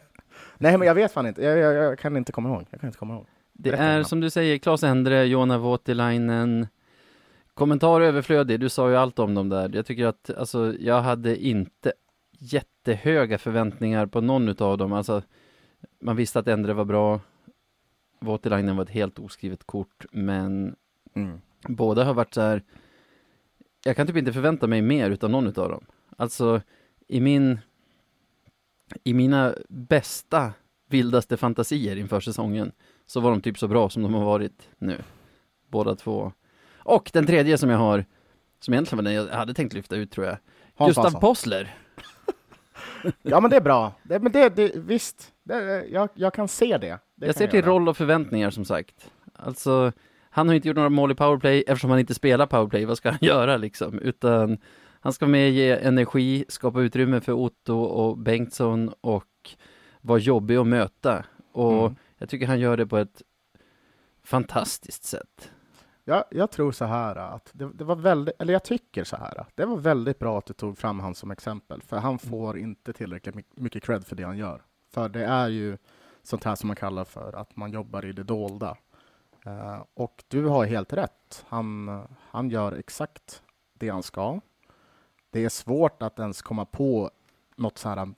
[0.59, 2.67] Nej men jag vet fan inte, jag, jag, jag kan inte komma ihåg.
[2.71, 3.27] Jag kan inte komma ihåg.
[3.53, 6.67] Det Berätta är som du säger, Klas Endre, Jona Voutilainen.
[7.55, 9.71] Kommentar överflödig, du sa ju allt om dem där.
[9.75, 11.93] Jag tycker att, alltså, jag hade inte
[12.39, 14.93] jättehöga förväntningar på någon utav dem.
[14.93, 15.23] Alltså,
[16.01, 17.21] man visste att Endre var bra.
[18.21, 20.77] Voutilainen var ett helt oskrivet kort, men
[21.15, 21.41] Mm.
[21.69, 22.63] båda har varit så här.
[23.85, 25.85] Jag kan typ inte förvänta mig mer utav någon utav dem.
[26.17, 26.61] Alltså,
[27.09, 27.59] i min
[29.05, 30.53] i mina bästa,
[30.89, 32.73] vildaste fantasier inför säsongen
[33.07, 35.03] så var de typ så bra som de har varit nu.
[35.69, 36.33] Båda två.
[36.79, 38.05] Och den tredje som jag har,
[38.61, 40.39] som egentligen var den jag hade tänkt lyfta ut tror jag.
[40.75, 41.21] Hans Gustav Hansson.
[41.21, 41.77] Possler.
[43.23, 43.93] Ja men det är bra.
[44.03, 46.99] Det, men det, det visst, det, jag, jag kan se det.
[47.15, 47.71] det jag ser till göra.
[47.71, 49.11] roll och förväntningar som sagt.
[49.35, 49.93] Alltså,
[50.31, 52.85] han har inte gjort några mål i powerplay eftersom han inte spelar powerplay.
[52.85, 53.99] Vad ska han göra liksom?
[53.99, 54.59] Utan
[55.01, 59.25] han ska med ge energi, skapa utrymme för Otto och Bengtsson och
[60.01, 61.25] vara jobbig att möta.
[61.53, 61.97] Och Mm.
[62.19, 63.23] jag tycker han gör det på ett
[64.25, 65.51] fantastiskt sätt.
[66.09, 69.47] Jag, jag tror så här att det, det var väldigt, eller jag tycker så här.
[69.55, 72.93] Det var väldigt bra att du tog fram han som exempel, för han får inte
[72.93, 74.63] tillräckligt my- mycket cred för det han gör.
[74.91, 75.79] För det är ju
[76.23, 78.77] sånt här som man kallar för att man jobbar i det dolda.
[79.47, 81.45] Eh, och du har helt rätt.
[81.49, 83.43] Han, han gör exakt
[83.75, 84.41] det han ska.
[85.31, 87.11] Det är svårt att ens komma på
[87.57, 88.15] något så här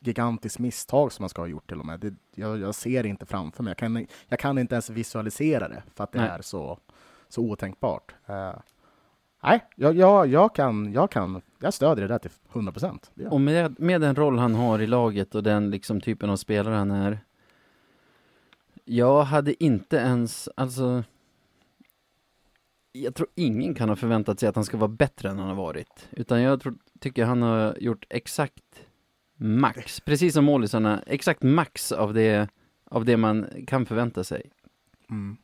[0.00, 2.00] gigantiskt misstag som man ska ha gjort till och med.
[2.00, 3.70] Det, jag, jag ser inte framför mig.
[3.70, 6.28] Jag kan, jag kan inte ens visualisera det för att det Nej.
[6.28, 6.78] är så,
[7.28, 8.14] så otänkbart.
[8.26, 8.54] Eh,
[9.42, 13.10] nej, jag, jag, jag, kan, jag kan, jag stödjer det där till 100 procent.
[13.30, 16.74] Och med, med den roll han har i laget och den liksom typen av spelare
[16.74, 17.20] han är.
[18.84, 21.04] Jag hade inte ens, alltså.
[22.92, 25.54] Jag tror ingen kan ha förväntat sig att han ska vara bättre än han har
[25.54, 26.08] varit.
[26.10, 28.86] Utan jag tror, tycker han har gjort exakt
[29.38, 32.48] max, precis som målisarna, exakt max av det,
[32.84, 34.50] av det man kan förvänta sig.
[35.10, 35.36] Mm.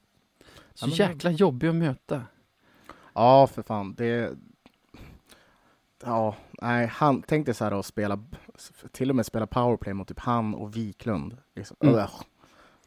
[0.74, 2.22] Så Ja, jäkla jobbig att möta.
[3.14, 3.94] Ja, för fan.
[3.94, 4.32] Det...
[6.04, 8.18] Ja, nej, han tänkte så här att spela,
[8.92, 11.36] till och med spela powerplay mot typ han och Wiklund.
[11.56, 11.76] Liksom.
[11.80, 12.06] Mm.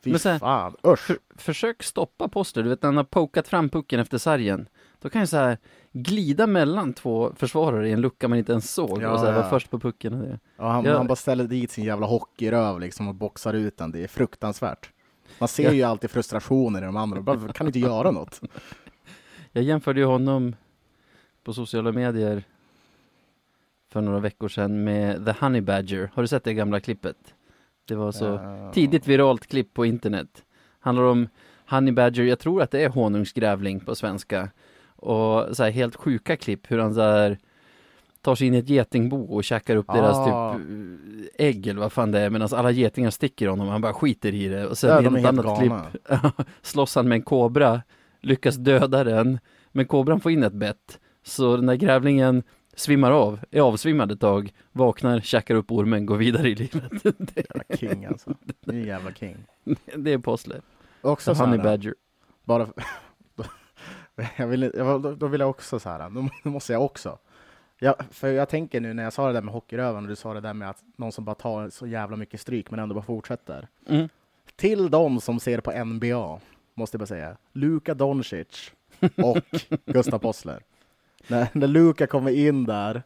[0.04, 1.00] Fy Men så här- fan, usch.
[1.08, 4.70] För, försök stoppa Poster, du vet när han har pokat fram pucken efter sargen.
[5.02, 5.58] Då kan jag så här
[5.92, 9.34] glida mellan två försvarare i en lucka man inte ens såg Ja, och så här
[9.34, 9.40] ja.
[9.40, 10.40] vara först på pucken och det.
[10.58, 10.98] Ja, han, Ja.
[10.98, 13.92] han bara ställer dit sin jävla hockeyröv liksom och boxar ut den.
[13.92, 14.90] Det är fruktansvärt.
[15.40, 17.22] Man ser ju alltid frustrationen i de andra.
[17.22, 18.42] Bara, kan inte göra något?
[19.52, 20.56] Jag jämförde ju honom
[21.44, 22.44] på sociala medier
[23.90, 26.12] för några veckor sedan med The Honey Badger.
[26.14, 27.16] Har du sett det gamla klippet?
[27.88, 30.44] Det var så Eh, tidigt viralt klipp på internet.
[30.80, 31.28] Handlar om
[31.70, 34.50] Honey Badger, jag tror att det är honungsgrävling på svenska.
[34.96, 37.38] Och så här helt sjuka klipp hur han så här
[38.22, 40.54] tar sig in i ett getingbo och käkar upp deras Ah.
[40.54, 40.62] typ
[41.40, 43.94] eh, ägg eller vad fan det är medan alla getingar sticker honom och han bara
[43.94, 44.68] skiter i det.
[44.68, 45.86] Och sen Ja, i de är ett annat galna.
[45.92, 47.82] klipp slåss han med en kobra,
[48.22, 49.40] lyckas döda den,
[49.72, 51.00] men kobran får in ett bett.
[51.24, 52.44] Så den där grävlingen
[52.76, 56.92] svimmar av, är avsvimmad ett tag, vaknar, käkar upp ormen, går vidare i livet.
[57.18, 58.34] det, Jävla king alltså.
[58.66, 59.38] Det är jävla king.
[59.96, 60.62] det är Possler.
[61.02, 61.96] Också The så Honey Badger.
[62.46, 62.68] bara
[64.38, 66.10] jag vill, jag, då- då vill jag också så här,
[66.44, 67.18] då måste jag också.
[67.80, 70.34] Ja, för jag tänker nu när jag sa det där med hockeyröven och du sa
[70.34, 73.04] det där med att någon som bara tar så jävla mycket stryk men ändå bara
[73.06, 73.68] fortsätter.
[73.88, 74.10] Mm.
[74.56, 76.40] Till de som ser på NBA,
[76.74, 78.72] måste jag bara säga, Luka Doncic
[79.18, 79.38] och
[79.86, 80.64] Gustav Possler.
[81.28, 83.04] När, när Luka kommer in där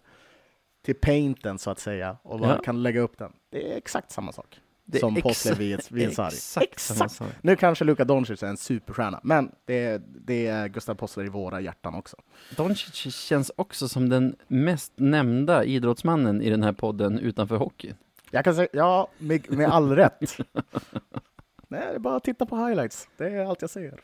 [0.81, 2.61] till painten så att säga och bara Ja.
[2.63, 3.33] kan lägga upp den.
[3.49, 5.13] Det är exakt samma sak Det som
[5.57, 6.63] vid en sarg.
[6.63, 7.21] Exakt.
[7.41, 11.61] Nu kanske Luka Doncic är en superstjärna, men det, det är Gustav Possler i våra
[11.61, 12.17] hjärtan också.
[12.57, 17.93] Doncic känns också som den mest nämnda idrottsmannen i den här podden utanför hockey.
[18.31, 20.37] Jag kan säga, ja, med, med all rätt.
[21.67, 23.07] Nej, det är bara att titta på highlights.
[23.17, 23.99] Det är allt jag ser.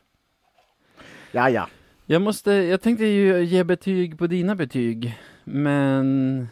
[1.31, 1.67] Ja, ja.
[2.05, 6.47] Jag måste, jag tänkte ju ge betyg på dina betyg, men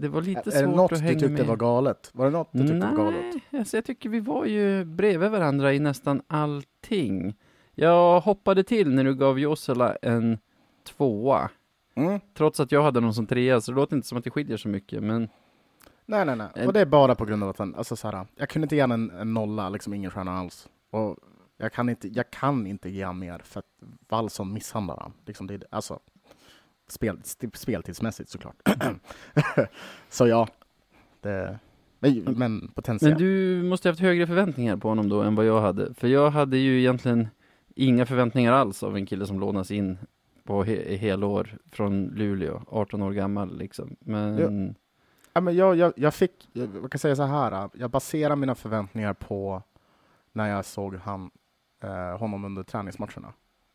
[0.00, 1.46] det var lite Är det svårt något att du hänga tyckte med.
[1.46, 2.10] var galet?
[2.14, 3.24] Var det något du tyckte var galet?
[3.50, 7.34] Nej, alltså jag tycker vi var ju bredvid varandra i nästan allting.
[7.74, 10.38] Jag hoppade till när du gav Jossela en
[10.84, 11.50] tvåa,
[11.94, 12.20] Mm.
[12.36, 14.56] trots att jag hade någon som trea, så det låter inte som att det skiljer
[14.56, 15.28] så mycket, men
[16.06, 16.66] Nej, nej, nej.
[16.66, 18.76] Och det är bara på grund av att han, alltså så här, jag kunde inte
[18.76, 20.68] ge honom en, en nolla, liksom ingen stjärna alls.
[20.90, 21.16] Och
[21.56, 23.66] jag kan inte, jag kan inte ge honom mer för att
[24.08, 25.12] Wallson misshandlar han.
[25.26, 25.98] Liksom det, är- alltså,
[26.92, 27.18] spel,
[27.54, 28.56] speltidsmässigt såklart.
[30.08, 30.48] så ja,
[31.20, 31.58] det,
[31.98, 33.18] men, men potentiellt.
[33.18, 35.94] Men du måste ha haft högre förväntningar på honom då än vad jag hade.
[35.94, 37.28] För jag hade ju egentligen
[37.74, 39.98] inga förväntningar alls av en kille som lånas in
[40.44, 43.96] på he helår från Luleå, 18 år gammal liksom.
[44.00, 44.74] Men
[45.32, 48.54] Ja, men jag, jag, jag fick, jag, jag kan säga så här, jag baserar mina
[48.54, 49.62] förväntningar på
[50.32, 51.30] när jag såg han,
[51.82, 53.32] eh, honom under träningsmatcherna.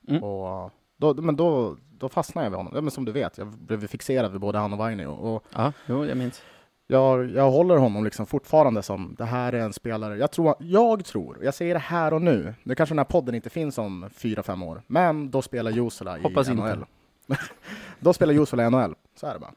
[0.07, 0.23] Mm.
[0.23, 2.73] Och då, men då, då fastnade jag vid honom.
[2.75, 5.07] Ja, men som du vet, jag blev fixerad vid både han och Vainio.
[5.07, 6.43] Och ja, jo, jag minns.
[6.87, 11.05] jag, jag håller honom liksom fortfarande som, det här är en spelare, jag tror, jag
[11.05, 14.09] tror, jag säger det här och nu, nu kanske den här podden inte finns om
[14.13, 16.49] fyra, fem år, men då spelar Jusula i Hoppas.
[16.49, 16.85] NHL.
[17.99, 19.53] då spelar Jusula i NHL, så är det bara.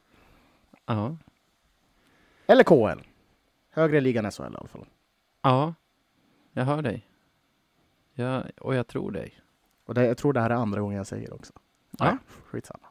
[0.85, 1.17] Ja.
[2.47, 3.01] Eller KL.
[3.71, 4.85] Högre ligan än SHL i alla fall.
[5.41, 5.73] Ja,
[6.53, 7.05] jag hör dig.
[8.13, 9.33] Ja, och jag tror dig.
[9.85, 11.53] Och det, jag tror det här är andra gången jag säger det också.
[11.97, 12.05] Ja.
[12.05, 12.87] Nej, skitsamma.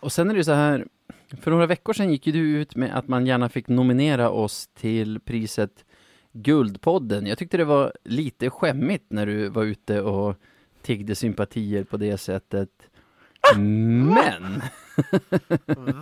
[0.00, 0.86] Och sen är det ju så här,
[1.40, 4.66] för några veckor sedan gick ju du ut med att man gärna fick nominera oss
[4.66, 5.84] till priset
[6.32, 7.26] Guldpodden.
[7.26, 10.36] Jag tyckte det var lite skämmigt när du var ute och
[10.82, 12.68] tiggde sympatier på det sättet.
[13.56, 14.62] Men!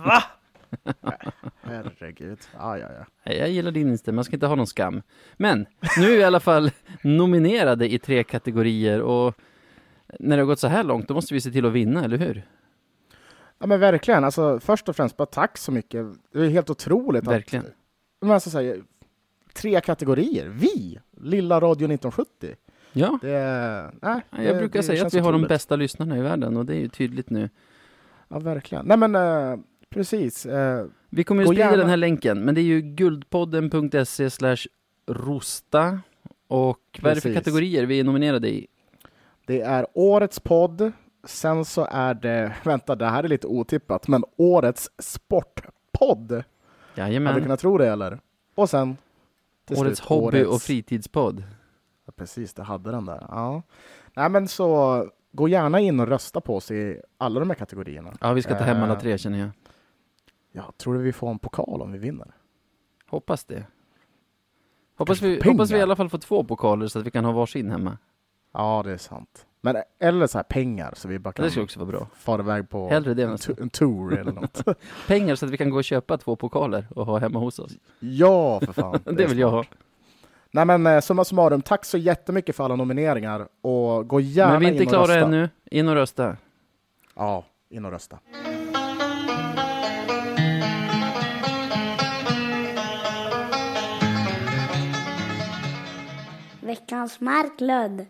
[0.05, 0.23] Va?
[1.61, 2.39] Herregud.
[2.53, 2.87] Ja, ja,
[3.23, 3.33] ja.
[3.33, 5.01] Jag gillar din inställning, man ska inte ha någon skam.
[5.37, 5.65] Men,
[5.97, 6.71] nu är vi i alla fall
[7.03, 9.35] nominerade i tre kategorier och
[10.19, 12.17] när det har gått så här långt, då måste vi se till att vinna, eller
[12.17, 12.43] hur?
[13.59, 14.23] Ja men verkligen.
[14.23, 16.05] Alltså, först och främst bara tack så mycket.
[16.31, 17.65] Det är helt otroligt Verkligen.
[17.65, 17.71] att...
[18.21, 18.75] Men alltså, säga,
[19.53, 20.47] tre kategorier.
[20.47, 20.99] Vi!
[21.21, 22.55] Lilla Radio 1970.
[22.93, 25.49] Ja, Det, nej, jag det- brukar det säga att vi har de otroligt.
[25.49, 27.49] bästa lyssnarna i världen och det är ju tydligt nu.
[28.27, 28.85] Ja, verkligen.
[28.85, 29.57] Nej men eh,
[29.89, 30.45] precis.
[30.45, 34.57] Eh, Vi kommer ju sprida gärna- den här länken, men det är ju guldpodden.se slash
[35.07, 35.99] rosta.
[36.47, 37.33] Och vad är det för Precis.
[37.35, 38.67] kategorier vi är nominerade i?
[39.45, 40.91] det är årets podd.
[41.23, 46.31] Sen så är det, vänta det här är lite otippat, men årets sportpodd.
[46.31, 46.43] Hade
[46.95, 47.41] du Jajamän.
[47.41, 48.19] kunnat tro det eller?
[48.55, 48.97] Och sen
[49.71, 51.43] Årets slut, hobby och årets- fritidspodd.
[52.05, 53.25] Ja, precis, det hade den där.
[53.29, 53.61] Ja.
[54.15, 58.13] Nej men så gå gärna in och rösta på oss i alla de här kategorierna.
[58.21, 58.99] Ja, vi ska ta hem alla Eh.
[58.99, 59.49] tre känner jag.
[60.51, 62.27] Ja, tror du vi får en pokal om vi vinner?
[63.07, 63.63] Hoppas det.
[64.97, 65.53] Hoppas vi, pengar.
[65.53, 67.97] hoppas vi i alla fall får två pokaler så att vi kan ha varsin hemma.
[68.53, 69.45] Ja, det är sant.
[69.61, 72.07] Men eller så här pengar så vi bara kan Det ska också vara bra.
[72.15, 74.63] fara iväg på Hellre det en, en tour eller något.
[75.07, 77.71] Pengar så att vi kan gå och köpa två pokaler och ha hemma hos oss.
[77.99, 78.99] ja, för fan.
[79.15, 79.63] Det vill jag ha.
[80.51, 84.59] Nej men eh, summa summarum, tack så jättemycket för alla nomineringar och gå gärna Men
[84.59, 85.19] vi är inte in och klara rösta.
[85.19, 85.49] ännu.
[85.71, 86.37] In och rösta.
[87.15, 88.19] Ja, in och rösta.
[96.69, 98.05] Veckans Marklund.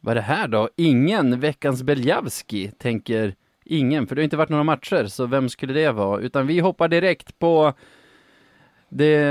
[0.00, 0.68] Vad är det här då?
[0.76, 5.72] Ingen veckans Beljavski, tänker ingen, för det har inte varit några matcher, så vem skulle
[5.72, 6.20] det vara?
[6.20, 7.72] Utan vi hoppar direkt på
[8.88, 9.24] det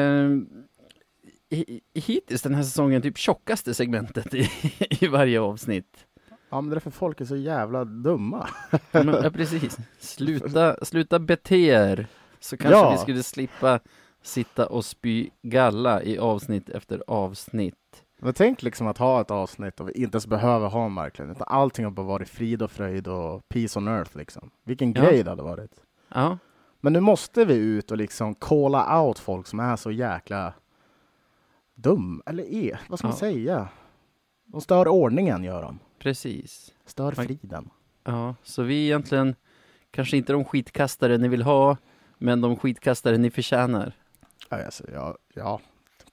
[1.50, 4.50] hi- hittills den här säsongen typ tjockaste segmentet i,
[4.90, 6.06] i varje avsnitt.
[6.50, 8.50] Ja, men det är för folk är så jävla dumma.
[8.92, 9.78] Men, ja, precis.
[10.00, 12.08] Sluta, sluta bete er,
[12.40, 12.92] så kanske Ja.
[12.92, 13.80] vi skulle slippa
[14.24, 17.76] sitta och spy galla i avsnitt efter avsnitt.
[18.20, 21.32] Men tänk liksom att ha ett avsnitt och vi inte ens behöver ha en marknad,
[21.32, 24.50] utan allting har bara varit frid och fröjd och peace on earth liksom.
[24.64, 25.02] Vilken Ja.
[25.02, 25.72] grej det hade varit.
[26.14, 26.38] Ja,
[26.82, 30.54] Men nu måste vi ut och liksom calla out folk som är så jäkla
[31.76, 33.20] dum, eller är, vad ska man Ja.
[33.20, 33.68] säga?
[34.46, 35.80] De stör ordningen, gör de.
[36.00, 36.74] precis.
[36.86, 37.70] Stör Man- friden.
[38.04, 39.36] Ja, så vi är egentligen
[39.92, 41.78] kanske inte de skitkastare ni vill ha,
[42.18, 43.94] men de skitkastare ni förtjänar.
[44.50, 45.60] Ja, alltså, ja, ja,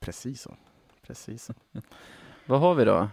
[0.01, 0.55] precis så.
[1.07, 1.51] Precis.
[2.47, 3.09] Vad har vi då?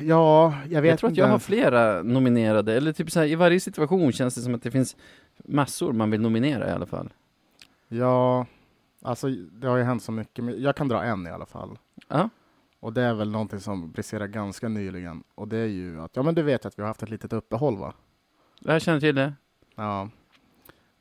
[0.00, 3.34] Ja, jag vet Jag tror att jag har flera nominerade, eller typ så här, i
[3.34, 4.96] varje situation känns det som att det finns
[5.36, 7.12] massor man vill nominera i alla fall.
[7.88, 8.46] Ja,
[9.02, 10.44] alltså det har ju hänt så mycket.
[10.44, 11.78] Men jag kan dra en i alla fall.
[12.08, 12.28] Ja,
[12.80, 15.22] Och det är väl någonting som briserade ganska nyligen.
[15.34, 17.32] Och det är ju att, ja men du vet att vi har haft ett litet
[17.32, 17.94] uppehåll va?
[18.60, 19.34] jag känner till det.
[19.74, 20.08] Ja.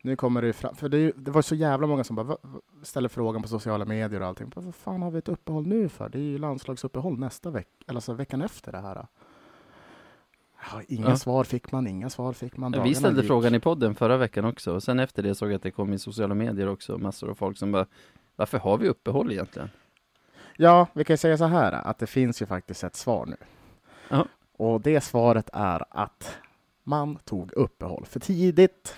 [0.05, 2.37] Nu kommer det fram, för det, det var så jävla många som bara
[2.83, 4.51] ställer frågan på sociala medier och allting.
[4.55, 6.09] Vad fan har vi ett uppehåll nu för?
[6.09, 9.07] Det är ju landslagsuppehåll nästa vecka, eller alltså veckan efter det här.
[10.71, 11.17] Ja, inga Ja.
[11.17, 12.71] svar fick man, inga svar fick man.
[12.71, 13.27] Vi Dagarna ställde gick.
[13.27, 15.93] frågan i podden förra veckan också, och sen efter det såg jag att det kom
[15.93, 17.85] i sociala medier också, massor av folk som bara
[18.35, 19.69] varför har vi uppehåll egentligen?
[20.57, 23.35] Ja, vi kan säga så här att det finns ju faktiskt ett svar nu.
[24.09, 24.25] Ja.
[24.57, 26.37] Och det svaret är att
[26.83, 28.95] man tog uppehåll för tidigt.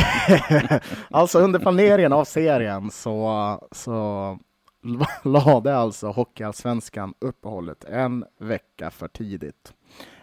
[1.10, 4.38] alltså under planeringen av serien så, så
[5.24, 9.72] lade alltså Hockeyallsvenskan uppehållet en vecka för tidigt.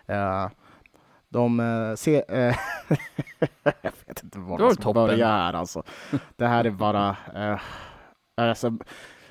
[0.05, 0.47] Eh,
[1.29, 2.55] de, eh, se, eh,
[3.81, 5.83] jag vet inte var man ska börja här alltså.
[6.35, 7.17] Det här är bara...
[7.35, 7.61] Eh,
[8.35, 8.77] alltså,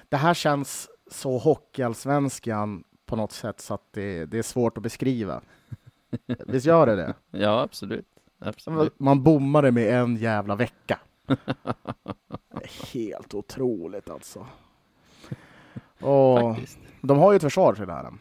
[0.09, 4.83] det här känns så hockeyallsvenskan på något sätt så att det, det är svårt att
[4.83, 5.41] beskriva.
[6.47, 7.15] Visst gör det det?
[7.31, 8.07] Ja, absolut.
[8.45, 9.01] Absolut.
[9.01, 10.99] Man bommade med en jävla vecka.
[12.93, 14.47] Helt otroligt alltså.
[16.01, 16.79] Och Faktiskt.
[17.01, 18.13] de har ju ett försvar för det här.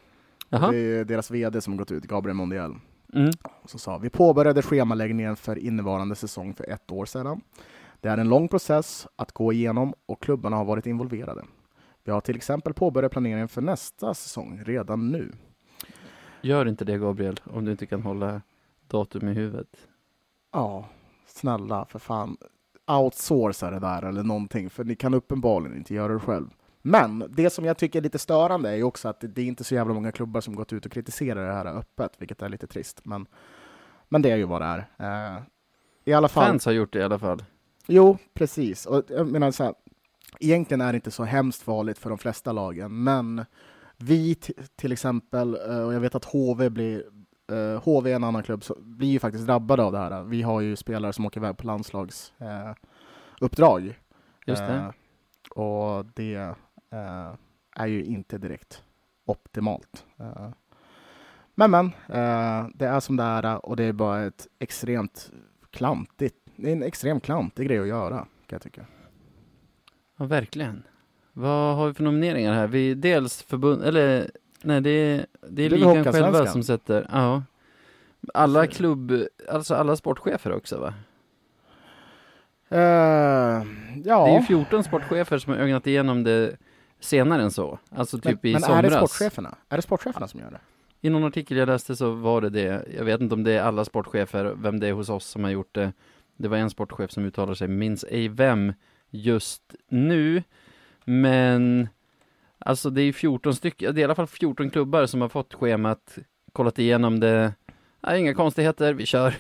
[0.50, 0.72] Jaha.
[0.72, 2.76] Det är deras VD som gått ut, Gabriel Mondial.
[3.14, 3.32] Mm.
[3.66, 7.42] som sa vi påbörjade schemaläggningen för innevarande säsong för ett år sedan.
[8.02, 11.44] Det är en lång process att gå igenom och klubbarna har varit involverade.
[12.04, 15.32] Vi har till exempel påbörjat planeringen för nästa säsong redan nu.
[16.42, 18.42] Gör inte det Gabriel, om du inte kan hålla
[18.88, 19.88] datum i huvudet.
[20.54, 20.86] Ja,
[21.26, 22.38] snälla för fan.
[22.88, 26.50] Outsourca det där eller någonting, för ni kan uppenbarligen inte göra det själv.
[26.82, 29.64] Men det som jag tycker är lite störande är ju också att det, är inte
[29.64, 32.68] så jävla många klubbar som gått ut och kritiserar det här öppet, vilket är lite
[32.68, 33.02] trist.
[33.04, 33.26] Men,
[34.10, 35.36] men det är ju vad det är.
[35.36, 35.42] Eh,
[36.06, 36.46] I alla fall.
[36.46, 37.44] Fans har gjort det i alla fall.
[37.88, 38.86] Jo, precis.
[38.86, 39.74] Och jag menar så här,
[40.40, 43.46] egentligen är det inte så hemskt farligt för de flesta lagen, men
[43.98, 44.36] vi
[44.76, 47.04] till exempel, eh, och jag vet att HV blir
[47.52, 50.24] eh, HV en annan klubb, så blir ju faktiskt drabbade av det här.
[50.24, 53.88] Vi har ju spelare som åker iväg på landslagsuppdrag.
[53.88, 53.94] Eh.
[54.46, 54.74] Just det.
[54.74, 54.92] Eh,
[55.50, 56.36] och det
[56.92, 57.34] eh,
[57.76, 58.84] är ju inte direkt
[59.26, 60.06] optimalt.
[60.20, 60.50] Eh,
[61.56, 65.32] men men, eh, det är som det är och det är bara ett extremt
[65.72, 68.86] klantigt, det är en extremt klantig grej att göra, kan jag tycka.
[70.18, 70.84] Ja, verkligen.
[71.34, 72.68] Vad har vi för nomineringar här?
[72.68, 74.32] Vi dels förbund, eller
[74.64, 77.44] nej det är, det är Det är ligan själva som sätter, ja.
[78.34, 80.94] Alla klubb, alltså alla sportchefer också va?
[82.70, 86.56] Eh, Det är ja, ju 14 sportchefer som har ögnat igenom det
[87.00, 87.80] senare än så.
[87.90, 88.80] Alltså men, typ i men somras.
[88.80, 89.56] är det sportcheferna?
[89.70, 90.60] Är det sportcheferna som gör det?
[91.02, 92.86] I någon artikel jag läste så var det det.
[92.98, 95.52] Jag vet inte om det är alla sportchefer, vem det är hos oss som har
[95.52, 95.94] gjort det.
[96.38, 98.74] Det var en sportchef som uttalade sig, minns ej vem
[99.10, 100.44] just nu.
[101.06, 101.88] Men
[102.66, 105.54] alltså det är 14 stycken, det är i alla fall 14 klubbar som har fått
[105.54, 106.18] schemat,
[106.54, 107.54] kollat igenom det.
[108.02, 109.36] Nej, inga konstigheter, vi kör.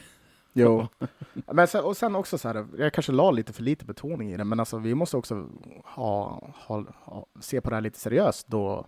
[0.53, 0.87] Jo.
[1.33, 4.37] Men sen, och sen också så här, jag kanske la lite för lite betoning i
[4.37, 5.49] det, men alltså vi måste också
[5.83, 8.85] ha, ha, ha, se på det här lite seriöst då,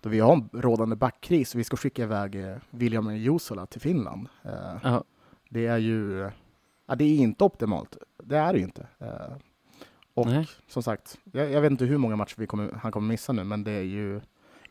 [0.00, 3.80] då vi har en rådande backkris och vi ska skicka iväg eh, William Jusola till
[3.80, 4.28] Finland.
[4.42, 5.00] Eh,
[5.48, 6.30] det är ju,
[6.86, 7.96] ja, det är inte optimalt.
[8.22, 8.86] Det är det ju inte.
[8.98, 9.36] Eh,
[10.14, 10.48] och Nej.
[10.66, 13.44] som sagt, jag, jag vet inte hur många matcher vi kommer, han kommer missa nu,
[13.44, 14.20] men det är ju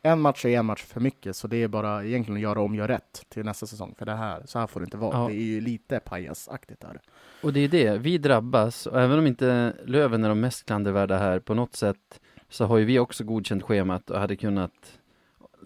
[0.06, 2.74] en match är en match för mycket, så det är bara egentligen att göra om,
[2.74, 3.94] gör rätt till nästa säsong.
[3.98, 5.18] För det här, så här får det inte vara.
[5.18, 5.28] Ja.
[5.28, 7.00] Det är ju lite pajasaktigt där.
[7.42, 11.18] Och det är det, vi drabbas och även om inte Löven är de mest klandervärda
[11.18, 14.98] här på något sätt så har ju vi också godkänt schemat och hade kunnat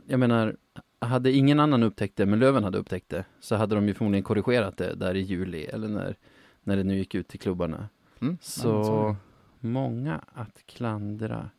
[0.07, 0.57] Jag menar,
[0.99, 4.25] hade ingen annan upptäckt det men Löven hade upptäckt det så hade de ju förmodligen
[4.25, 6.17] korrigerat det där i juli eller när,
[6.63, 7.89] när det nu gick ut till klubbarna.
[8.21, 8.39] Mm.
[8.41, 9.17] Så Ja.
[9.61, 11.51] Många att klandra.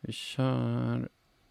[0.00, 1.08] Vi kör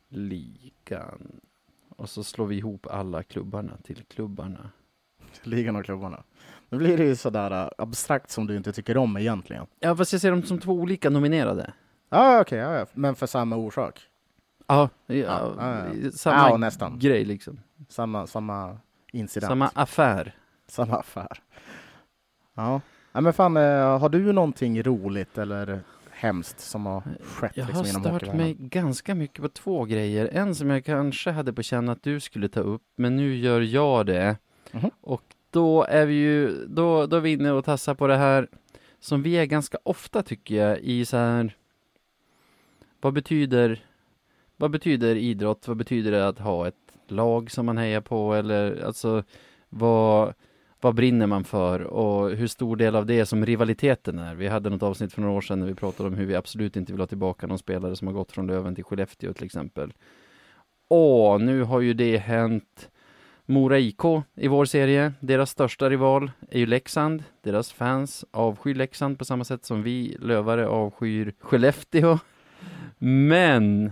[0.10, 1.42] ligan
[1.90, 4.70] och så slår vi ihop alla klubbarna till klubbarna.
[5.44, 6.24] Ligan och klubbarna.
[6.70, 9.66] Nu blir det ju sådär äh, abstrakt som du inte tycker om egentligen.
[9.80, 11.74] Ja fast jag ser dem som två olika nominerade.
[12.10, 12.86] Ja, okej, ja, ja.
[12.94, 14.02] men för samma orsak.
[14.68, 15.54] Ja, Ja, ja,
[15.94, 16.12] ja.
[16.12, 17.00] samma Ja, nästan.
[17.00, 17.60] grej liksom.
[17.90, 18.78] Samma, samma
[19.12, 19.50] incident.
[19.50, 20.36] Samma affär.
[20.68, 21.42] Samma affär.
[22.54, 22.82] Ja.
[23.16, 25.80] Ja, men fan, eh, har du någonting roligt eller
[26.12, 30.30] hemskt som har skett Jag liksom, har inom stört mig ganska mycket på två grejer.
[30.34, 33.62] En som jag kanske hade på känn att du skulle ta upp, men nu gör
[33.62, 34.38] jag det.
[34.72, 34.92] Mhm.
[35.02, 38.48] Och då är vi ju, då, då är vi inne och tassar på det här
[39.00, 41.56] som vi är ganska ofta tycker jag i så här
[43.02, 43.86] vad betyder
[44.58, 45.68] vad betyder idrott?
[45.68, 49.24] Vad betyder det att ha ett lag som man hejar på eller alltså
[49.70, 50.34] vad
[50.86, 54.36] vad brinner man för och hur stor del av det som rivaliteten är.
[54.36, 56.76] Vi hade något avsnitt för några år sedan när vi pratade om hur vi absolut
[56.76, 59.94] inte vill ha tillbaka någon spelare som har gått från Löven till Skellefteå till exempel.
[60.90, 62.90] Åh, nu har ju det hänt
[63.46, 64.02] Mora IK
[64.36, 65.14] i vår serie.
[65.20, 67.24] Deras största rival är ju Leksand.
[67.44, 72.20] Deras fans avskyr Leksand på samma sätt som vi lövare avskyr Skellefteå.
[72.98, 73.92] Men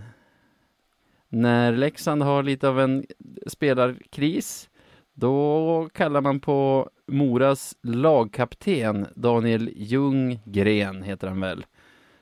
[1.30, 3.06] när Leksand har lite av en
[3.48, 4.70] spelarkris
[5.14, 11.66] då kallar man på Moras lagkapten Daniel Ljunggren heter han väl.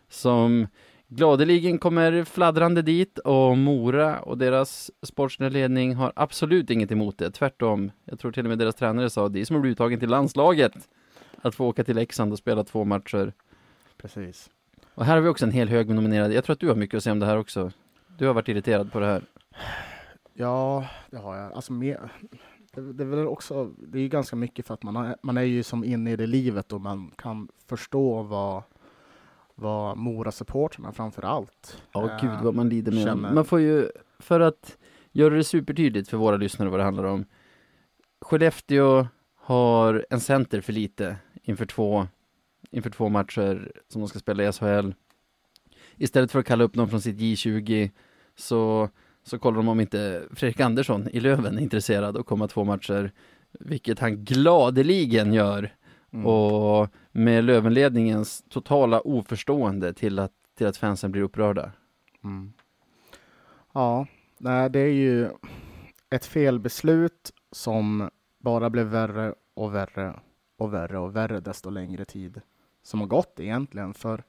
[0.10, 0.68] Som
[1.08, 7.32] gladeligen kommer fladdrande dit och Mora och deras sportsliga ledning har absolut inget emot det.
[7.32, 7.92] Tvärtom.
[8.06, 10.10] Jag tror till och med deras tränare sa det är som att bli uttagen till
[10.10, 10.74] landslaget.
[11.42, 13.34] Att få åka till Leksand och spela två matcher.
[13.98, 14.50] Precis.
[14.94, 16.34] Och här har vi också en hel hög med nominerade.
[16.34, 17.72] Jag tror att du har mycket att säga om det här också.
[18.18, 19.24] Du har varit irriterad på det här.
[20.34, 21.54] Ja, det har jag.
[21.54, 22.12] Alltså, mer...
[22.72, 25.38] det, det är väl också, det är ju ganska mycket för att man, har, man
[25.38, 28.64] är ju som inne i det livet och man kan förstå vad,
[29.56, 33.34] vad Mora-supportrarna framför allt Ja, eh, gud vad man lider med känner.
[33.34, 34.78] Man får ju, för att
[35.12, 37.26] göra det supertydligt för våra lyssnare vad det handlar om.
[38.22, 42.08] Skellefteå har en center för lite inför två,
[42.72, 44.92] inför två matcher som de ska spela i SHL.
[45.96, 47.92] Istället för att kalla upp någon från sitt J20
[48.36, 48.90] så,
[49.24, 53.12] så kollar de om inte Fredrik Andersson i Löven är intresserad att komma två matcher,
[53.52, 55.76] vilket han gladeligen gör.
[56.14, 56.26] Mm.
[56.26, 61.72] Och med Lövenledningens totala oförstående till att, till att fansen blir upprörda.
[62.24, 62.54] Mm.
[63.74, 64.08] Ja,
[64.38, 65.30] nej, det är ju
[66.10, 68.10] ett felbeslut som
[68.40, 70.20] bara blev värre och värre
[70.58, 72.42] och värre och värre desto längre tid
[72.84, 73.94] som har gått egentligen.
[73.94, 74.24] För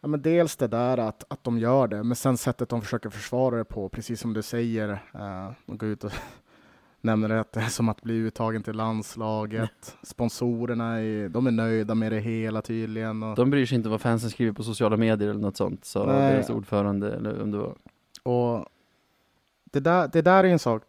[0.00, 3.10] ja, men dels det där att, att de gör det, men sen sättet de försöker
[3.10, 4.88] försvara det på, precis som du säger.
[5.14, 6.12] Eh, de går ut och
[7.00, 9.96] nämner att det är som att bli uttagen till landslaget.
[10.02, 13.22] Sponsorerna är, de är nöjda med det hela tydligen.
[13.22, 16.06] Och, De bryr sig inte vad fansen skriver på sociala medier eller något sånt, sa
[16.06, 16.32] Nej.
[16.32, 17.76] deras ordförande eller om det var.
[18.22, 18.66] Och
[19.64, 20.82] det där, det där är en sak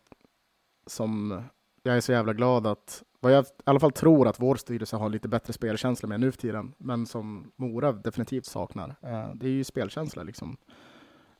[0.87, 1.43] som
[1.83, 4.95] jag är så jävla glad att, vad jag i alla fall tror att vår styrelse
[4.95, 8.95] har lite bättre spelkänsla med nu för tiden, men som Mora definitivt saknar.
[9.01, 10.57] Eh, det är ju spelkänsla liksom.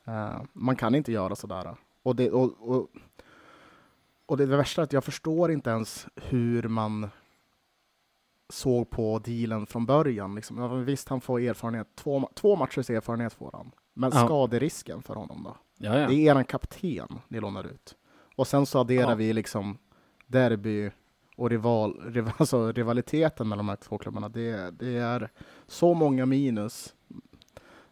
[0.06, 1.76] Eh, man kan inte göra sådär.
[2.04, 2.88] Och det, och, och,
[4.26, 7.10] och det värsta är att jag förstår inte ens hur man
[8.50, 10.36] såg på dealen från början.
[10.36, 10.86] Liksom.
[10.86, 11.88] Visst, han får erfarenhet.
[11.96, 13.72] Två, två matchers erfarenhet får han.
[13.94, 14.26] Men Ja.
[14.26, 15.56] skaderisken för honom då?
[15.78, 16.08] Ja, ja.
[16.08, 17.96] Det är eran kapten ni lånar ut.
[18.36, 19.16] Och sen så adderar Ja.
[19.16, 19.78] vi liksom
[20.30, 20.92] derby
[21.36, 24.30] och rival, rival, alltså rivaliteten mellan de här två klubbarna.
[24.30, 25.30] Det, det är
[25.68, 26.94] så många minus.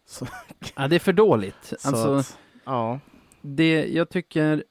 [0.06, 0.26] Så,
[0.76, 1.74] ja, det är för dåligt.
[1.78, 3.00] så Alltså, att, ja.
[3.40, 4.64] det, jag tycker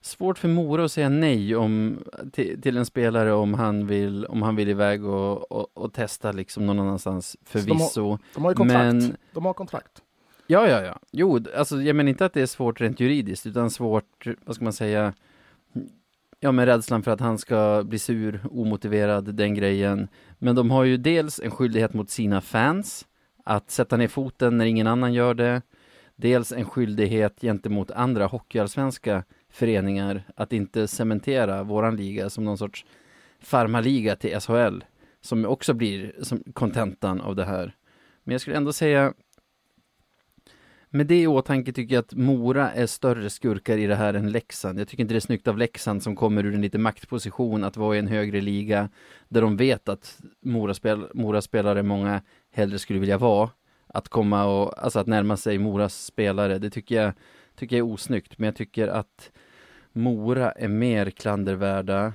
[0.00, 1.98] svårt för Mora att säga nej om,
[2.32, 6.32] till, till en spelare om han vill, om han vill iväg och, och, och testa
[6.32, 8.18] liksom någon annanstans förvisso.
[8.34, 8.94] De har ju kontrakt.
[8.94, 10.02] Men De har kontrakt.
[10.46, 10.98] Ja, ja, ja.
[11.10, 14.64] Jo, alltså jag menar inte att det är svårt rent juridiskt, utan svårt, vad ska
[14.64, 15.14] man säga,
[16.40, 20.08] ja men rädslan för att han ska bli sur, omotiverad, den grejen.
[20.38, 23.06] Men de har ju dels en skyldighet mot sina fans,
[23.44, 25.62] att sätta ner foten när ingen annan gör det.
[26.16, 32.86] Dels en skyldighet gentemot andra hockeyallsvenska föreningar att inte cementera våran liga som någon sorts
[33.40, 34.84] farmaliga till SHL,
[35.20, 37.74] som också blir som kontentan av det här.
[38.24, 39.12] Men jag skulle ändå säga
[40.90, 44.32] med det i åtanke tycker jag att Mora är större skurkar i det här än
[44.32, 44.80] Leksand.
[44.80, 47.76] Jag tycker inte det är snyggt av Leksand som kommer ur en lite maktposition att
[47.76, 48.88] vara i en högre liga
[49.28, 52.22] där de vet att Mora-spelare Mora-spelare många
[52.52, 53.50] hellre skulle vilja vara.
[53.86, 57.12] Att komma och, alltså att närma sig Moras spelare, det tycker jag,
[57.56, 58.38] tycker jag är osnyggt.
[58.38, 59.30] Men jag tycker att
[59.92, 62.12] Mora är mer klandervärda.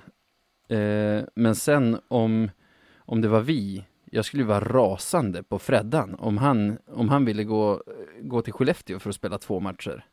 [0.68, 2.52] Eh, men sen om,
[2.98, 7.44] om det var vi jag skulle vara rasande på Freddan om han, om han ville
[7.44, 7.84] gå,
[8.22, 10.06] gå till Skellefteå för att spela två matcher.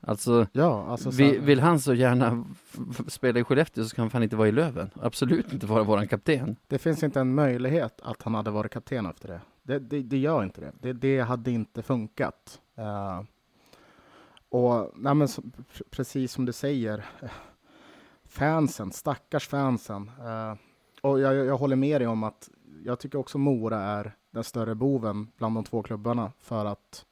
[0.00, 2.44] Alltså, Ja, alltså så, vill, vill han så gärna
[3.06, 4.90] spela i Skellefteå så kan han fan inte vara i Löven.
[5.02, 6.56] Absolut inte vara våran kapten.
[6.66, 9.40] det finns inte en möjlighet att han hade varit kapten efter det.
[9.62, 10.72] Det, det, det gör inte det.
[10.80, 10.92] det.
[10.92, 12.60] Det hade inte funkat.
[12.76, 13.22] Eh,
[14.48, 15.42] och nej men, så,
[15.90, 17.30] precis som du säger, eh,
[18.24, 20.10] fansen, stackars fansen.
[20.18, 20.54] Eh,
[21.00, 22.48] och jag, jag håller med dig om att
[22.84, 27.04] jag tycker också Mora är den större boven bland de två klubbarna för att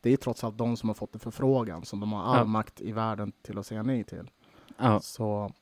[0.00, 2.44] det är trots allt de som har fått en förfrågan som de har all Ja.
[2.44, 4.30] makt i världen till att säga nej till.
[4.76, 5.52] Ja, Så,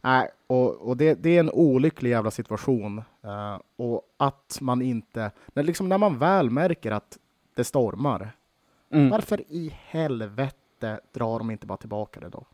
[0.00, 3.02] nej, och, och det, det är en olycklig jävla situation.
[3.22, 7.18] Eh, och att man inte, när, liksom när man väl märker att
[7.54, 8.32] det stormar,
[8.90, 9.10] mm.
[9.10, 12.46] varför i helvete drar de inte bara tillbaka det då?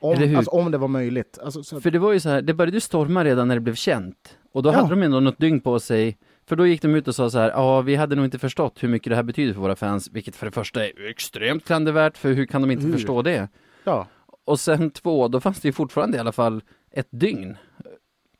[0.00, 1.38] Om, alltså, om det var möjligt.
[1.42, 3.60] Alltså, så, För det var ju så här, det började ju storma redan när det
[3.60, 4.38] blev känt.
[4.52, 4.74] Och då Ja.
[4.74, 6.18] hade de ändå något dygn på sig.
[6.46, 8.82] För då gick de ut och sa så här, ja vi hade nog inte förstått
[8.82, 10.08] hur mycket det här betyder för våra fans.
[10.12, 12.92] Vilket för det första är extremt klandervärt, för hur kan de inte Hur?
[12.92, 13.48] förstå det?
[13.84, 14.06] ja,
[14.44, 16.62] Och sen två, då fanns det ju fortfarande i alla fall
[16.92, 17.56] ett dygn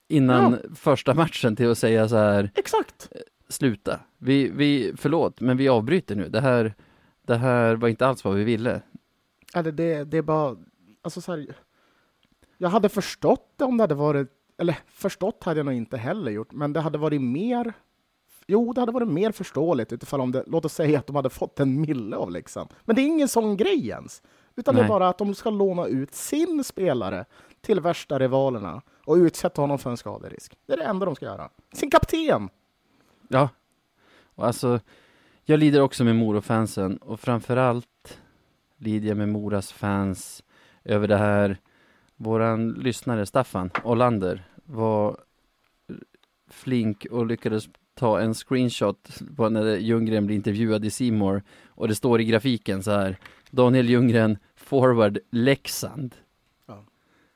[0.08, 3.08] innan första matchen till att säga så här, exakt.
[3.48, 4.00] sluta.
[4.18, 6.28] Vi, vi, förlåt, men vi avbryter nu.
[6.28, 6.74] Det här,
[7.26, 8.80] det här var inte alls vad vi ville.
[9.54, 10.56] Eller det, det är bara,
[11.02, 11.54] alltså så här,
[12.58, 14.28] jag hade förstått det om det hade varit,
[14.58, 17.72] eller förstått hade jag nog inte heller gjort, men det hade varit mer,
[18.46, 21.30] jo, det hade varit mer förståeligt utifall om det, låt oss säga att de hade
[21.30, 22.70] fått en mille av Leksand.
[22.84, 24.22] Men det är ingen sån grej ens,
[24.56, 24.84] utan det Nej.
[24.84, 27.24] är bara att de ska låna ut sin spelare
[27.60, 30.58] till värsta rivalerna och utsätta honom för en skaderisk.
[30.66, 31.50] Det är det enda de ska göra.
[31.72, 32.48] Sin kapten!
[33.28, 33.48] Ja.
[34.34, 34.80] Och alltså,
[35.44, 38.18] jag lider också med Mora-fansen och framförallt
[38.76, 40.42] lider jag med Moras fans
[40.84, 41.58] över det här
[42.16, 45.18] våran lyssnare Staffan Olander var
[46.50, 51.94] flink och lyckades ta en screenshot på när Ljunggren blir intervjuad i Simor och det
[51.94, 53.18] står i grafiken så här
[53.50, 56.16] Daniel Ljunggren, forward Leksand.
[56.66, 56.84] Ja.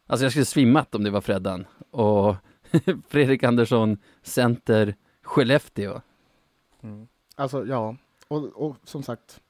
[0.06, 2.36] Alltså jag skulle svimmat om det var Freddan och
[3.08, 6.00] Fredrik Andersson, center Skellefteå.
[6.82, 7.08] Mm.
[7.36, 7.96] Alltså ja,
[8.28, 9.40] och, och som sagt,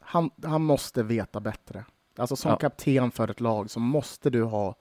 [0.00, 1.84] han, han måste veta bättre.
[2.18, 2.56] Alltså som Ja.
[2.56, 4.74] kapten för ett lag så måste du ha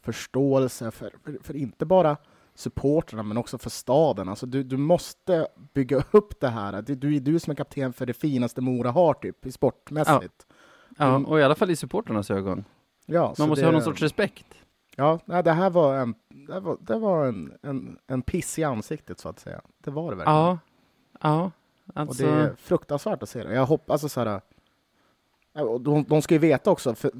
[0.00, 2.16] förståelse för, för, för inte bara
[2.54, 4.28] supporterna men också för staden.
[4.28, 6.82] Alltså du, du måste bygga upp det här.
[6.82, 10.46] Det, du är du som är kapten för det finaste Mora har typ, i sportmässigt.
[10.98, 11.26] Ja, Mm.
[11.26, 12.64] och i alla fall i supporternas ögon.
[13.06, 14.46] Ja, Man måste det, ha någon sorts respekt.
[14.96, 18.64] Ja, nej, det här var en, det var, det var en, en, en piss i
[18.64, 19.60] ansiktet så att säga.
[19.84, 20.36] Det var det verkligen.
[20.38, 20.58] Ja,
[21.20, 21.50] ja,
[21.86, 22.22] Och alltså.
[22.26, 23.54] det är fruktansvärt att se det.
[23.54, 24.42] Jag hoppas, alltså så här, ja, och
[25.80, 27.10] de, de ska ju veta också, för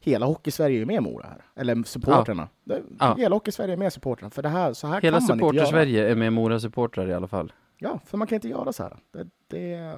[0.00, 1.44] hela Hockeysverige är ju med Mora här.
[1.54, 2.48] Eller supporterna.
[2.64, 3.14] Det- Ja.
[3.14, 4.30] Hela Hockeysverige är med supporterna.
[4.30, 5.66] För det här, så här Hela kan man inte göra.
[5.66, 7.52] supporter-Sverige är med Mora-supportrar i alla fall.
[7.78, 8.96] Ja, för man kan inte göra så här.
[9.12, 9.96] Det, det,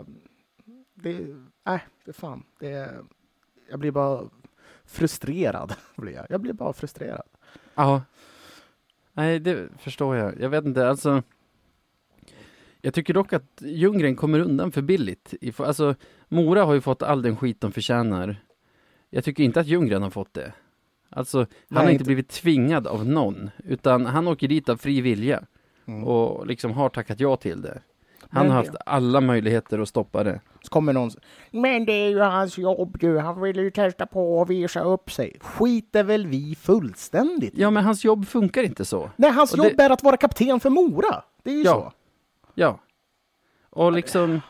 [0.94, 1.26] det,
[1.64, 2.42] nej, det fan.
[2.60, 2.90] Det,
[3.70, 4.24] jag blir bara
[4.84, 5.74] frustrerad.
[5.96, 6.26] Blir jag.
[6.28, 7.26] jag blir bara frustrerad.
[7.74, 8.02] Ja.
[9.12, 10.40] Nej, det förstår jag.
[10.40, 11.22] Jag vet inte, alltså.
[12.80, 15.34] Jag tycker dock att Ljunggren kommer undan för billigt.
[15.58, 15.94] Alltså,
[16.34, 18.36] Mora har ju fått all den skit de förtjänar.
[19.10, 20.52] Jag tycker inte att Ljunggren har fått det.
[21.10, 24.76] Alltså, han Nej, har inte inte- blivit tvingad av någon, utan han åker dit av
[24.76, 25.42] fri vilja
[25.86, 26.04] Mm.
[26.04, 27.82] och liksom har tackat ja till det.
[28.30, 30.40] Han har haft alla möjligheter att stoppa det.
[30.62, 31.10] Så kommer någon
[31.50, 35.10] Men det är ju hans jobb du, han vill ju testa på och visa upp
[35.10, 35.36] sig.
[35.40, 37.52] Skiter väl vi fullständigt.
[37.56, 39.10] Ja, men hans jobb funkar inte så.
[39.16, 41.22] Nej, hans och jobb det- är att vara kapten för Mora.
[41.42, 41.72] Det är ju Ja.
[41.72, 41.92] så.
[42.54, 42.78] Ja.
[43.70, 44.40] Och liksom,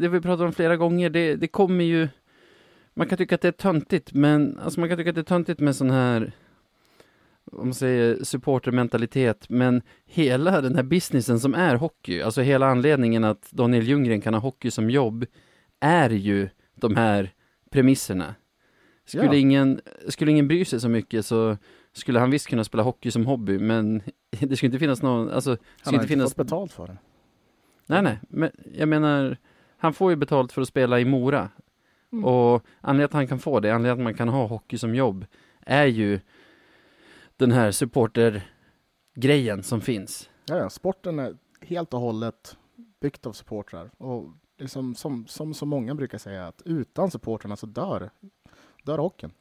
[0.00, 2.08] det vi pratat om flera gånger, det, det kommer ju...
[2.94, 5.22] Man kan tycka att det är töntigt, men alltså man kan tycka att det är
[5.22, 6.32] töntigt med sån här,
[7.44, 13.24] om man säger supportermentalitet, men hela den här businessen som är hockey, alltså hela anledningen
[13.24, 15.26] att Daniel Ljunggren kan ha hockey som jobb,
[15.80, 17.32] är ju de här
[17.70, 18.34] premisserna.
[19.04, 19.34] Skulle, Ja.
[19.34, 21.56] ingen, skulle ingen bry sig så mycket så
[21.92, 25.50] skulle han visst kunna spela hockey som hobby, men det skulle inte finnas någon, alltså,
[25.50, 26.96] Han har inte inte finnas fått betalt för det.
[27.86, 29.36] Nej, nej, men jag menar,
[29.82, 31.50] han får ju betalt för att spela i Mora.
[32.12, 32.24] Mm.
[32.24, 35.26] Och anledningen att han kan få det, anledningen att man kan ha hockey som jobb,
[35.60, 36.20] är ju
[37.36, 40.30] den här supportergrejen som finns.
[40.46, 42.56] Ja, ja, sporten är helt och hållet
[43.00, 43.90] byggt av supportrar.
[43.98, 44.28] Och
[44.58, 48.10] liksom, som, som så många brukar säga, att utan supportrarna så dör,
[48.84, 49.32] dör hockeyn.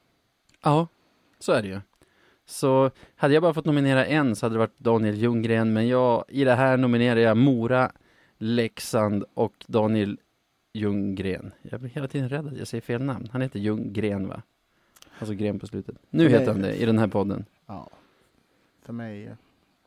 [0.63, 0.87] Ja,
[1.39, 1.81] så är det ju.
[2.45, 6.25] Så hade jag bara fått nominera en så hade det varit Daniel Ljunggren, men jag,
[6.27, 7.91] i det här nominerar jag Mora,
[8.37, 10.17] Leksand och Daniel
[10.73, 11.51] Ljunggren.
[11.61, 13.29] Jag blir hela tiden rädd att jag säger fel namn.
[13.31, 14.41] Han heter Ljunggren va?
[15.19, 15.95] Alltså gren på slutet.
[16.09, 17.45] Nu heter han det i den här podden.
[17.65, 17.89] Ja.
[18.81, 19.35] För mig,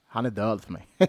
[0.06, 0.86] han är död för mig.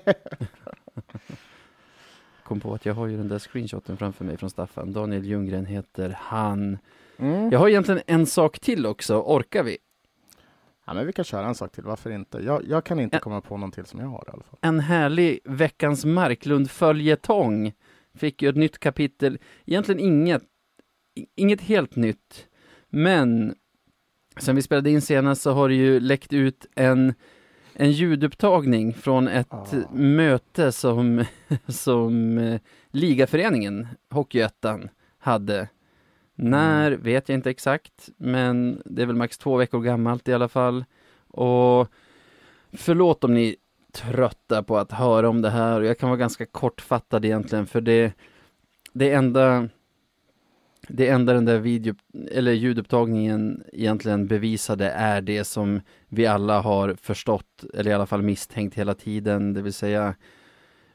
[2.44, 4.94] kom på att jag har ju den där screenshoten framför mig från Staffan.
[4.94, 6.78] Daniel Ljunggren heter han.
[7.18, 7.50] Mm.
[7.52, 9.78] Jag har egentligen en sak till också, orkar vi?
[10.86, 12.38] Ja, men vi kan köra en sak till, varför inte?
[12.38, 13.20] Jag, jag kan inte Ja.
[13.22, 14.60] komma på någon till som jag har i alla fall.
[14.62, 17.74] En härlig veckans Marklund följetong
[18.16, 20.44] fick ju ett nytt kapitel, egentligen inget,
[21.36, 22.48] inget helt nytt,
[22.90, 23.56] men
[24.38, 27.14] sen vi spelade in senast så har det ju läckt ut en,
[27.74, 29.66] en ljudupptagning från ett Ah.
[29.94, 31.24] möte som,
[31.68, 32.60] som eh,
[32.92, 35.70] ligaföreningen, Hockeyettan, hade.
[36.38, 40.48] När vet jag inte exakt, men det är väl max två veckor gammalt i alla
[40.48, 40.86] fall.
[41.28, 41.88] Och
[42.74, 43.56] förlåt om ni
[43.96, 45.80] trötta på att höra om det här.
[45.80, 48.14] Och jag kan vara ganska kortfattad egentligen för det,
[48.94, 49.70] det enda
[50.88, 51.96] det enda den där video,
[52.32, 58.22] eller ljudupptagningen egentligen bevisade är det som vi alla har förstått, eller i alla fall
[58.22, 60.16] misstänkt hela tiden, det vill säga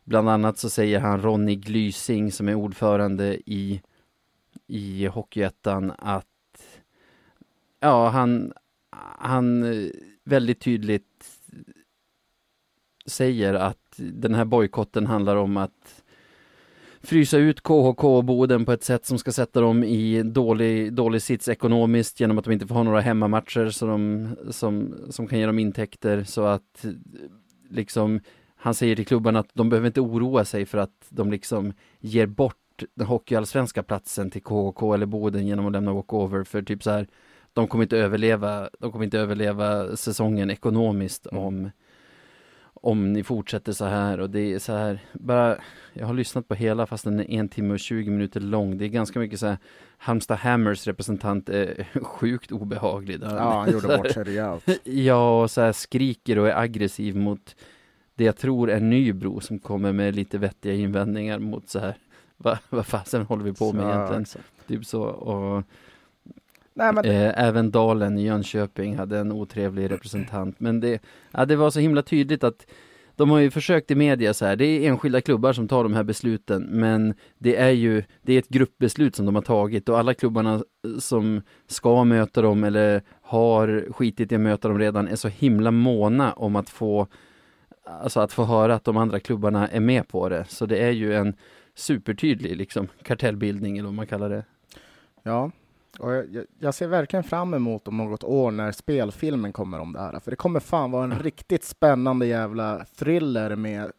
[0.04, 3.82] bland annat så säger han Ronny Glysing som är ordförande i,
[4.66, 6.26] i Hockeyettan att
[7.80, 8.52] ja, han,
[9.18, 9.90] han eh,
[10.24, 11.39] väldigt tydligt
[13.06, 16.02] säger att den här bojkotten handlar om att
[17.02, 21.22] frysa ut KHK och Boden på ett sätt som ska sätta dem i dålig, dålig
[21.22, 25.38] sits ekonomiskt genom att de inte får ha några hemmamatcher så de, som, som kan
[25.38, 26.84] ge dem intäkter så att
[27.70, 28.20] liksom
[28.56, 32.26] han säger till klubbarna att de behöver inte oroa sig för att de liksom ger
[32.26, 32.56] bort
[32.94, 37.06] den hockeyallsvenska platsen till KHK eller Boden genom att lämna walkover för typ så här
[37.52, 41.44] de kommer inte överleva, de kommer inte överleva säsongen ekonomiskt Mm.
[41.44, 41.70] om
[42.80, 45.56] om ni fortsätter så här och det är så här, bara,
[45.92, 48.78] jag har lyssnat på hela fast den är en timme och 20 minuter lång.
[48.78, 49.58] Det är ganska mycket så här,
[49.98, 53.20] Halmstad Hammers representant är sjukt obehaglig.
[53.20, 53.36] Där.
[53.36, 54.68] Ja, han gjorde bort sig rejält.
[54.84, 57.56] Ja, och så här skriker och är aggressiv mot
[58.14, 61.94] det jag tror är Nybro som kommer med lite vettiga invändningar mot så här,
[62.36, 64.22] vad va fasen håller vi på med Så, egentligen?
[64.22, 64.44] exakt.
[64.66, 65.62] Typ så, och
[66.74, 70.60] Nej, men Eh, även Dalen i Jönköping hade en otrevlig representant.
[70.60, 72.66] Men det, ja, det var så himla tydligt att
[73.16, 75.94] de har ju försökt i media så här, det är enskilda klubbar som tar de
[75.94, 79.98] här besluten, men det är ju, det är ett gruppbeslut som de har tagit och
[79.98, 80.62] alla klubbarna
[80.98, 85.70] som ska möta dem eller har skitit i att möta dem redan är så himla
[85.70, 87.06] måna om att få,
[87.84, 90.44] alltså att få höra att de andra klubbarna är med på det.
[90.48, 91.34] Så det är ju en
[91.74, 94.44] supertydlig liksom kartellbildning eller vad man kallar det.
[95.22, 95.50] Ja,
[96.00, 100.00] och jag, jag- ser verkligen fram emot om något år när spelfilmen kommer om det
[100.00, 100.20] här.
[100.20, 103.92] För det kommer fan vara en riktigt spännande jävla thriller med,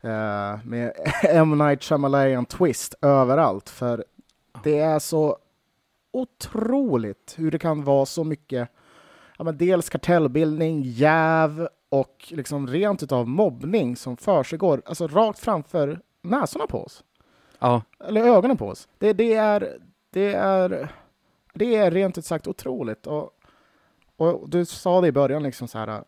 [0.00, 1.58] eh, med M.
[1.58, 3.68] Night Shyamalan twist överallt.
[3.68, 4.04] För
[4.64, 5.36] det är så
[6.12, 8.68] otroligt hur det kan vara så mycket,
[9.38, 16.00] ja, men dels kartellbildning, jäv och liksom rent utav mobbning som försiggår, alltså rakt framför
[16.22, 17.04] näsorna på oss
[17.58, 18.88] Ja, eller ögonen på oss.
[18.98, 19.78] Det, det, är,
[20.10, 20.88] det, är,
[21.54, 23.06] det är rent ut sagt otroligt.
[23.06, 23.30] Och,
[24.16, 26.04] och du sa det i början, liksom så här,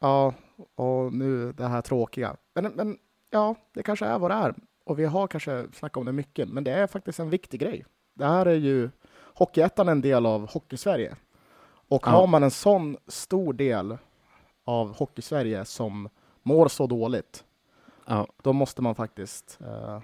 [0.00, 0.34] ja,
[0.74, 2.36] och nu det här tråkiga.
[2.54, 2.98] Men, men
[3.30, 4.54] ja, det kanske är vad det är.
[4.84, 7.84] Och vi har kanske snackat om det mycket, men det är faktiskt en viktig grej.
[8.14, 8.90] Det här är ju
[9.34, 11.16] Hockeyettan en del av Hockeysverige.
[11.88, 12.10] Och Ja.
[12.10, 13.98] har man en sån stor del
[14.64, 16.08] av Hockeysverige som
[16.42, 17.44] mår så dåligt,
[18.06, 18.26] ja.
[18.42, 20.00] då måste man faktiskt eh,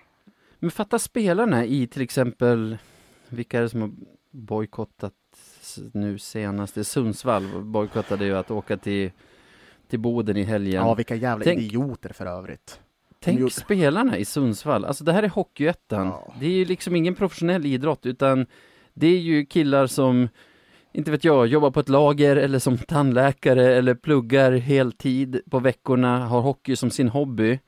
[0.58, 2.78] Men fatta spelarna i till exempel,
[3.30, 3.90] vilka är det som har
[4.30, 5.12] bojkottat
[5.92, 6.74] nu senast?
[6.74, 9.10] Det Sundsvall bojkottade ju att åka till,
[9.88, 10.74] till Boden i helgen.
[10.86, 12.80] Ja, vilka jävla Tänk- idioter för övrigt.
[13.20, 16.06] Tänk gjorde- spelarna i Sundsvall, alltså det här är Hockeyettan.
[16.06, 16.34] Ja.
[16.40, 18.46] Det är ju liksom ingen professionell idrott utan
[18.94, 20.28] det är ju killar som,
[20.93, 26.26] inte vet jag, jobbar på ett lager eller som tandläkare eller pluggar heltid på veckorna,
[26.26, 27.59] har hockey som sin hobby.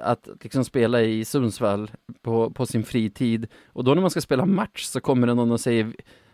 [0.00, 1.90] att liksom spela i Sundsvall
[2.22, 5.52] på, på sin fritid och då när man ska spela match så kommer det någon
[5.52, 5.92] och säger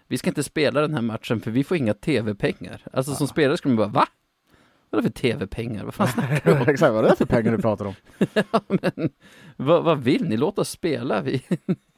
[0.09, 2.83] vi ska inte spela den här matchen för vi får inga tv-pengar.
[2.93, 4.07] Alltså som spelare skulle man bara va?
[4.91, 5.85] Vadå för tv-pengar?
[5.85, 6.68] Vad fan snackar du om?
[6.68, 7.95] Exakt, vad är det för pengar du pratar om?
[8.35, 9.11] Ja, men,
[9.57, 10.37] vad, vad vill ni?
[10.37, 11.20] Låt oss spela.
[11.20, 11.43] Vi...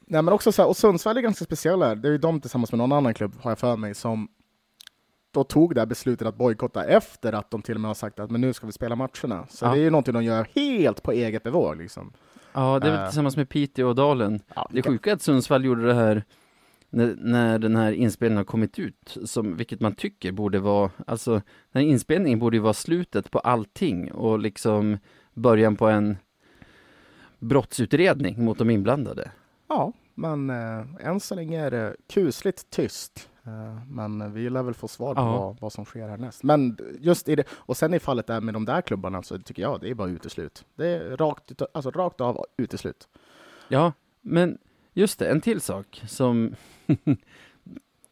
[0.07, 1.95] Nej, men också så här, och Sundsvall är ganska speciella.
[1.95, 4.27] Det är ju de tillsammans med någon annan klubb, har jag för mig, som
[5.31, 8.19] då tog det här beslutet att bojkotta efter att de till och med har sagt
[8.19, 9.47] att men nu ska vi spela matcherna.
[9.49, 9.71] Så Ja.
[9.71, 11.77] det är ju någonting de gör helt på eget bevåg.
[11.77, 12.13] Liksom.
[12.53, 13.07] Ja, det är väl Äh.
[13.07, 14.39] tillsammans med Piteå och Dalen.
[14.55, 16.23] Ja, Det sjuka är att Sundsvall gjorde det här
[16.89, 21.31] när, när den här inspelningen har kommit ut, som, vilket man tycker borde vara, alltså
[21.31, 21.41] den
[21.73, 24.97] här inspelningen borde ju vara slutet på allting och liksom
[25.33, 26.17] början på en
[27.39, 29.31] brottsutredning mot de inblandade.
[29.67, 33.29] Ja, men eh, än så länge är det kusligt tyst.
[33.45, 35.37] Eh, men vi lär väl få svar på Ja.
[35.39, 36.43] vad, vad som sker härnäst.
[36.43, 39.61] Men just i det, och sen i fallet där med de där klubbarna så tycker
[39.61, 40.65] jag det är bara uteslut.
[40.75, 43.07] Det är rakt, alltså rakt av uteslut.
[43.67, 44.57] Ja, men
[44.93, 46.55] just det, en till sak som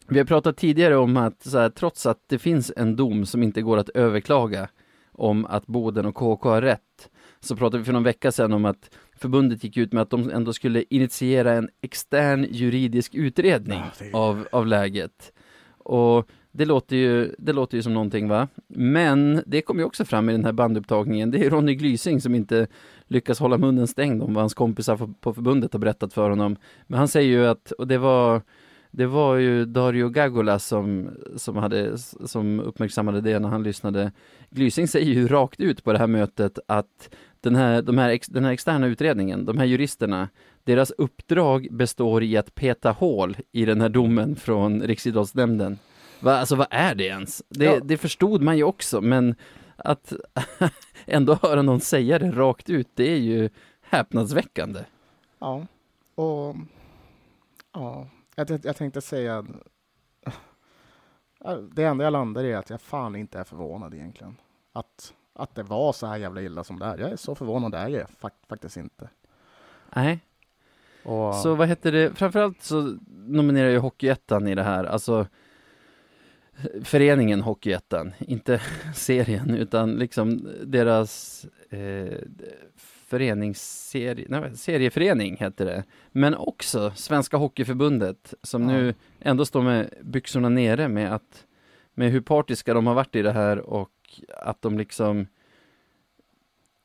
[0.08, 3.62] Vi har pratat tidigare om att här, trots att det finns en dom som inte
[3.62, 4.68] går att överklaga
[5.12, 8.66] om att Boden och KK har rätt så pratade vi för någon vecka sedan om
[8.66, 8.90] att
[9.24, 14.14] förbundet gick ut med att de ändå skulle initiera en extern juridisk utredning Ja, det-
[14.14, 15.34] av, av läget.
[15.78, 18.48] Och det låter, ju, det låter ju som någonting va?
[18.68, 21.32] Men det kom ju också fram i den här bandupptagningen.
[21.32, 22.68] Det är Ronny Glysing som inte
[23.08, 26.56] lyckas hålla munnen stängd om vad hans kompisar på- på förbundet har berättat för honom.
[26.88, 28.42] Men han säger ju att, och det var
[28.92, 34.12] det var ju Dario Gagola som, som, hade, som uppmärksammade det när han lyssnade.
[34.50, 37.10] Glysing säger ju rakt ut på det här mötet att
[37.44, 40.30] den här, de här, ex, den här externa utredningen, de här juristerna,
[40.64, 45.78] deras uppdrag består i att peta hål i den här domen från Riksidrottsnämnden.
[46.20, 47.44] Va, alltså vad är det ens?
[47.50, 47.80] Det, Ja.
[47.84, 49.36] det förstod man ju också, men
[49.76, 50.14] att
[51.06, 53.50] ändå höra någon säga det rakt ut, det är ju
[53.82, 54.80] häpnadsväckande.
[55.40, 55.66] Ja,
[56.16, 56.56] och
[57.74, 59.46] ja, jag, jag, tänkte säga
[61.72, 64.36] det enda jag landar i är att jag fan inte är förvånad egentligen.
[64.74, 66.98] Att, att det var så här jävla illa som det är.
[66.98, 69.10] Jag är så förvånad är jag fak- faktiskt inte.
[69.96, 70.20] Nej,
[71.04, 75.28] Och, Så vad heter det, framförallt så nominerar ju Hockeyettan i det här, alltså
[76.84, 78.62] föreningen Hockeyettan, inte
[78.96, 82.18] serien utan liksom deras eh,
[83.08, 85.84] föreningsserie, nej, serieförening heter det.
[86.12, 88.68] Men också Svenska Hockeyförbundet som Ja.
[88.78, 91.46] nu ändå står med byxorna nere med att
[91.94, 93.90] med hur partiska de har varit i det här och
[94.30, 95.28] att de liksom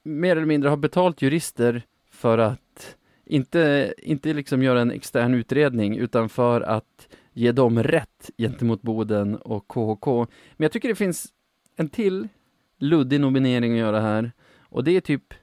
[0.02, 5.96] mer eller mindre har betalt jurister för att inte, inte liksom göra en extern utredning
[5.96, 10.06] utan för att ge dem rätt gentemot Boden och KHK.
[10.56, 11.32] Men jag tycker det finns
[11.76, 12.28] en till
[12.78, 15.34] luddig nominering att göra här och det är typ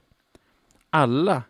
[0.90, 1.42] alla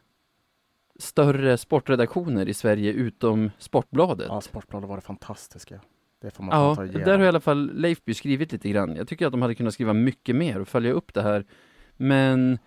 [0.98, 4.26] större sportredaktioner i Sverige utom Sportbladet.
[4.28, 5.80] Ja, Sportbladet var det fantastiska.
[6.20, 7.02] Det får man Ja, ta igenom.
[7.02, 8.96] där har i alla fall Leifby skrivit lite grann.
[8.96, 11.44] Jag tycker att de hade kunnat skriva mycket mer och följa upp det här.
[11.96, 12.58] Men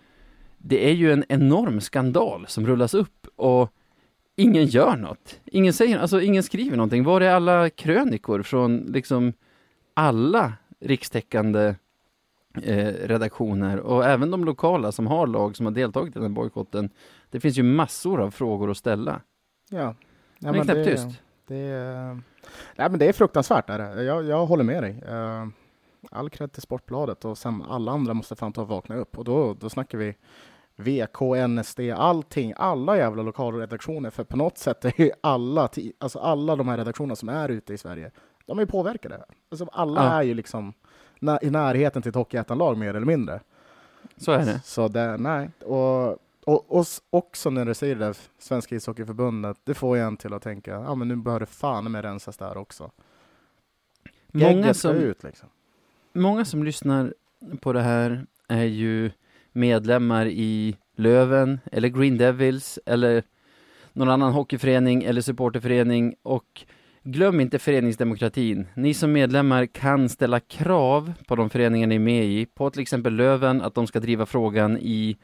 [0.58, 3.70] det är ju en enorm skandal som rullas upp och
[4.36, 5.40] ingen gör något.
[5.44, 7.04] Ingen säger, alltså ingen skriver någonting.
[7.04, 9.32] Var är alla krönikor från liksom
[9.94, 11.74] alla rikstäckande
[12.62, 16.90] eh, redaktioner och även de lokala som har lag som har deltagit i den bojkotten.
[17.30, 19.20] Det finns ju massor av frågor att ställa.
[19.70, 19.94] Ja.
[20.38, 21.22] Men det är knappt tyst.
[21.46, 22.20] Det är,
[22.76, 23.70] nej, men det är fruktansvärt.
[23.70, 24.02] Är det.
[24.02, 25.02] Jag, jag håller med dig.
[25.08, 25.46] Uh,
[26.10, 29.18] all cred till Sportbladet och sen alla andra måste fan ta och vakna upp.
[29.18, 30.14] Och då, då snackar vi
[30.76, 34.10] VK, NSD, allting, alla jävla lokalredaktioner.
[34.10, 37.74] För på något sätt är ju alla, alltså alla de här redaktionerna som är ute
[37.74, 38.10] i Sverige,
[38.46, 39.24] de är påverkade.
[39.50, 40.10] Alltså alla ja.
[40.10, 40.72] är ju liksom
[41.42, 43.40] i närheten till ett Hockeyettan-lag mer eller mindre.
[44.16, 44.60] Så är det.
[44.64, 45.50] Så det, nej.
[45.64, 50.32] Och och, och också när du säger det där, Svenska ishockeyförbundet, det får en till
[50.32, 52.90] att tänka, ja men nu bör det fan med rensas där också.
[54.32, 55.48] Många som, ut liksom.
[56.12, 57.14] många som lyssnar
[57.60, 59.10] på det här är ju
[59.52, 63.22] medlemmar i Löven eller Green Devils eller
[63.92, 66.64] någon annan hockeyförening eller supporterförening och
[67.02, 68.66] glöm inte föreningsdemokratin.
[68.74, 72.82] Ni som medlemmar kan ställa krav på de föreningar ni är med i, på till
[72.82, 75.16] exempel Löven, att de ska driva frågan i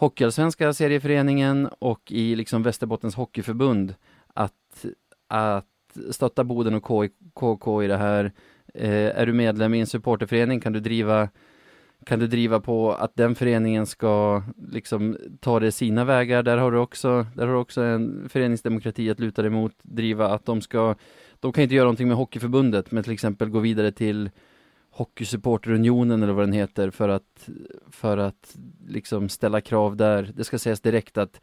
[0.00, 3.94] Hockeyallsvenska serieföreningen och i liksom Västerbottens hockeyförbund
[4.34, 4.84] att,
[5.28, 5.66] att
[6.10, 8.32] stötta Boden och KK i det här.
[8.74, 11.28] Eh, är du medlem i en supporterförening kan du driva
[12.06, 14.42] kan du driva på att den föreningen ska
[14.72, 16.42] liksom ta det sina vägar.
[16.42, 20.28] Där har du också, där har du också en föreningsdemokrati att luta dig mot, driva
[20.28, 20.94] att de ska,
[21.40, 24.30] de kan inte göra någonting med Hockeyförbundet, men till exempel gå vidare till
[25.00, 27.48] Hockeysupporterunionen eller vad den heter för att,
[27.90, 30.32] för att liksom ställa krav där.
[30.36, 31.40] Det ska sägas direkt att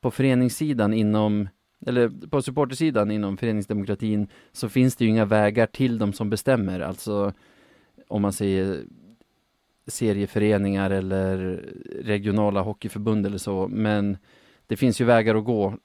[0.00, 1.48] på föreningssidan inom
[1.86, 6.80] eller på supportersidan inom föreningsdemokratin så finns det ju inga vägar till de som bestämmer,
[6.80, 7.32] alltså
[8.08, 8.84] om man säger
[9.86, 11.64] serieföreningar eller
[12.02, 14.16] regionala hockeyförbund eller så, men
[14.66, 15.78] det finns ju vägar att gå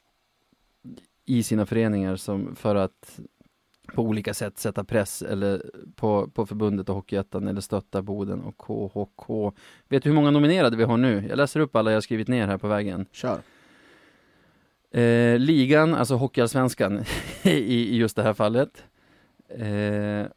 [1.26, 3.20] i sina föreningar som för att
[3.94, 8.58] på olika sätt sätta press eller på, på förbundet och Hockeyettan eller stötta Boden och
[8.58, 9.54] KHK.
[9.90, 11.26] Vet du hur många nominerade vi har nu?
[11.30, 13.06] Jag läser upp alla jag skrivit ner här på vägen.
[13.12, 13.42] Kör.
[14.92, 17.04] Eh, ligan, alltså Hockeyallsvenskan
[17.44, 18.84] i, i just det här fallet.
[19.50, 20.28] Eh,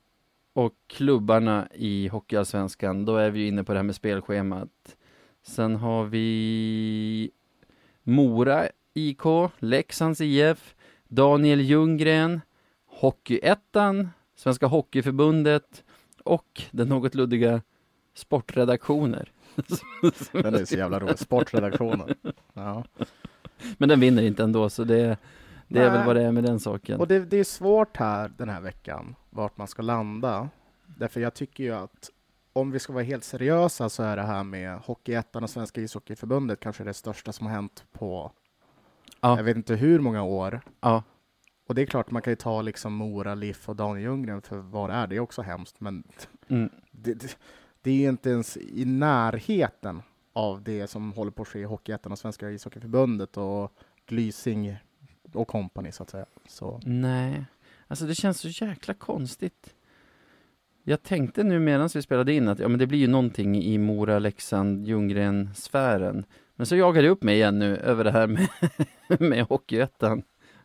[0.52, 4.96] och klubbarna i Hockeyallsvenskan, då är vi inne på det här med spelschemat.
[5.42, 7.30] Sen har vi
[8.02, 9.22] Mora IK,
[9.58, 10.74] Leksands IF,
[11.08, 12.40] Daniel Ljunggren,
[12.96, 15.84] Hockeyettan, Svenska Hockeyförbundet
[16.24, 17.62] och den något luddiga
[18.14, 19.32] Sportredaktioner.
[20.32, 22.14] Den är så jävla rolig, Sportredaktionen.
[22.52, 22.84] Ja.
[23.78, 25.18] Men den vinner inte ändå, så det,
[25.68, 27.00] det är väl vad det är med den saken.
[27.00, 30.48] Och det, det är svårt här den här veckan, vart man ska landa.
[30.86, 32.10] Därför jag tycker ju att
[32.52, 36.60] om vi ska vara helt seriösa så är det här med Hockeyettan och Svenska ishockeyförbundet
[36.60, 38.32] kanske det största som har hänt på
[39.20, 39.36] ja.
[39.36, 40.60] jag vet inte hur många år.
[40.80, 41.02] Ja.
[41.66, 44.58] Och det är klart, man kan ju ta liksom Mora, Liff och Daniel Ljunggren för
[44.58, 46.04] vad det är, det är också hemskt, men
[46.48, 46.70] mm.
[46.90, 47.36] det, det,
[47.82, 50.02] det, är ju inte ens i närheten
[50.32, 53.72] av det som håller på att ske i Hockeyettan och Svenska ishockeyförbundet och
[54.06, 54.76] Glysing
[55.32, 56.26] och kompani så att säga.
[56.48, 56.80] Så.
[56.84, 57.44] Nej,
[57.88, 59.74] alltså det känns så jäkla konstigt.
[60.82, 63.78] Jag tänkte nu medan vi spelade in att ja, men det blir ju någonting i
[63.78, 66.24] Mora, Leksand, Ljunggren-sfären.
[66.54, 68.48] Men så jagade jag upp mig igen nu över det här med,
[69.20, 70.22] med Hockeyettan.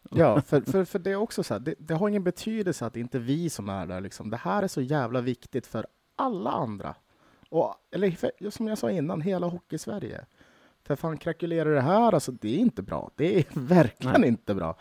[0.09, 2.93] Ja, för, för, för det är också så här, det, det, har ingen betydelse att
[2.93, 4.01] det inte är vi som är där.
[4.01, 4.29] Liksom.
[4.29, 6.95] Det här är så jävla viktigt för alla andra.
[7.49, 10.25] Och, eller för, som jag sa innan, hela Hockeysverige.
[10.83, 13.11] För fan, krackelerar det här, alltså det är inte bra.
[13.15, 14.29] Det är verkligen Nej.
[14.29, 14.77] inte bra.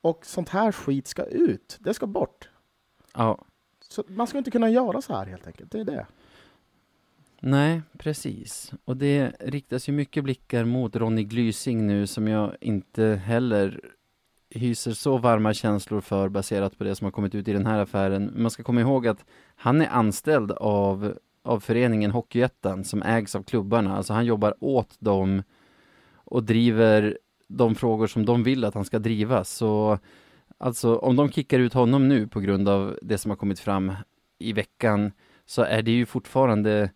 [0.00, 1.76] Och sånt här skit ska ut.
[1.80, 2.48] Det ska bort.
[3.14, 3.44] Ja.
[3.88, 5.70] Så man ska inte kunna göra så här helt enkelt.
[5.72, 6.06] Det är det.
[7.40, 8.72] Nej, precis.
[8.84, 13.80] Och det riktas ju mycket blickar mot Ronny Glysing nu som jag inte heller
[14.50, 17.78] hyser så varma känslor för baserat på det som har kommit ut i den här
[17.78, 18.32] affären.
[18.36, 19.24] Man ska komma ihåg att
[19.56, 23.96] han är anställd av, av föreningen Hockeyettan som ägs av klubbarna.
[23.96, 25.42] Alltså han jobbar åt dem
[26.14, 29.44] och driver de frågor som de vill att han ska driva.
[29.44, 29.98] Så
[30.58, 33.92] alltså om de kickar ut honom nu på grund av det som har kommit fram
[34.38, 35.12] i veckan
[35.46, 36.90] så är det ju fortfarande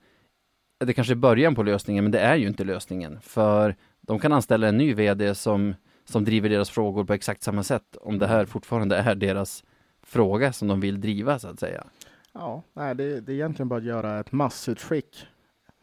[0.79, 3.21] det kanske är början på lösningen, men det är ju inte lösningen.
[3.21, 5.75] För de kan anställa en ny VD som,
[6.05, 9.65] som driver deras frågor på exakt samma sätt, om det här fortfarande är deras
[10.03, 11.85] fråga som de vill driva, så att säga.
[12.33, 15.27] Ja, nej, det, det är egentligen bara att göra ett massutskick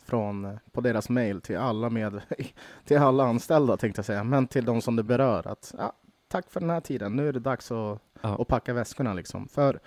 [0.04, 2.22] från, på deras mail till alla, med,
[2.86, 5.48] till alla anställda, tänkte jag säga, men till de som det berör.
[5.48, 5.94] Att, ja,
[6.28, 8.42] tack för den här tiden, nu är det dags att, Ja.
[8.42, 9.14] att packa väskorna.
[9.14, 9.48] Liksom.
[9.48, 9.80] För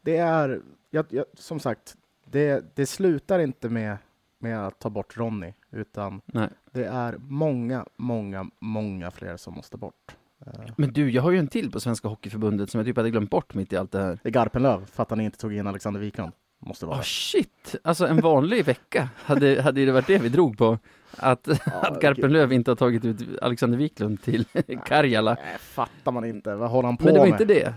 [0.00, 3.96] det är, jag, jag, som sagt, det, det slutar inte med,
[4.38, 6.48] med att ta bort Ronny, utan Nej.
[6.76, 10.14] Det är många, många, många fler som måste bort.
[10.46, 13.10] Eh, Men du, jag har ju en till på Svenska Hockeyförbundet som jag typ hade
[13.10, 14.18] glömt bort mitt i allt det här.
[14.22, 16.32] Det är Garpenlöv, för att han inte tog in Alexander Wiklund.
[16.58, 16.96] Måste vara.
[16.96, 17.74] Åh shit!
[17.84, 20.78] Alltså en vanlig vecka hade, hade det varit det vi drog på.
[21.16, 21.48] Att,
[21.82, 24.44] att Garpenlöv inte har tagit ut Alexander Wiklund till
[24.86, 25.34] Karjala.
[25.34, 26.54] Nej, fattar man inte.
[26.54, 27.40] Vad håller han på Men det var med?
[27.40, 27.74] inte det.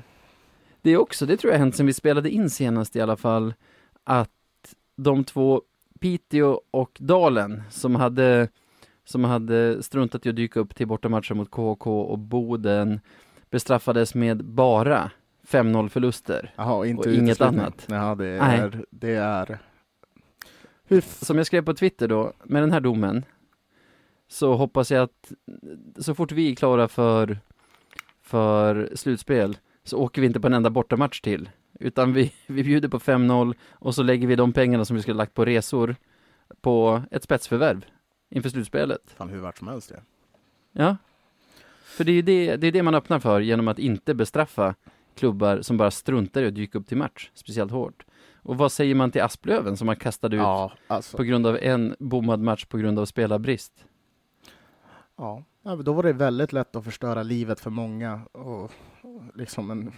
[0.82, 3.54] Det är också, det tror jag hänt sen vi spelade in senast i alla fall,
[4.04, 4.30] att
[4.96, 5.62] de två,
[6.00, 8.48] Piteå och Dalen, som hade,
[9.10, 13.00] som hade struntat i att dyka upp till bortamatcher mot KK och Boden,
[13.50, 15.12] bestraffades med bara
[15.48, 16.54] 5-0 förluster.
[16.56, 17.86] Jaha, inte och inget annat.
[17.88, 18.60] Ja, det Nej.
[18.60, 18.86] är...
[18.90, 19.60] Det är...
[21.02, 23.26] Som jag skrev på Twitter då, med den här domen,
[24.28, 25.32] så hoppas jag att
[25.98, 27.40] så fort vi är klara för,
[28.22, 31.50] för slutspel, så åker vi inte på en enda bortamatch till.
[31.80, 35.18] Utan vi, vi bjuder på 5-0 och så lägger vi de pengarna som vi skulle
[35.18, 35.96] lagt på resor
[36.62, 37.86] på ett spetsförvärv
[38.30, 39.02] inför slutspelet.
[39.18, 40.02] Fan, hur vart som helst det.
[40.72, 40.98] Ja.
[41.84, 44.76] För det är ju det, det, är det man öppnar för genom att inte bestraffa
[45.16, 48.06] klubbar som bara struntar i att dyka upp till match, speciellt hårt.
[48.42, 51.18] Och vad säger man till Asplöven som har kastat ut Ja, alltså.
[51.18, 53.86] på grund av en bommad match på grund av spelarbrist.
[55.16, 55.44] Ja.
[55.84, 58.72] då var det väldigt lätt att förstöra livet för många och,
[59.36, 59.94] liksom en,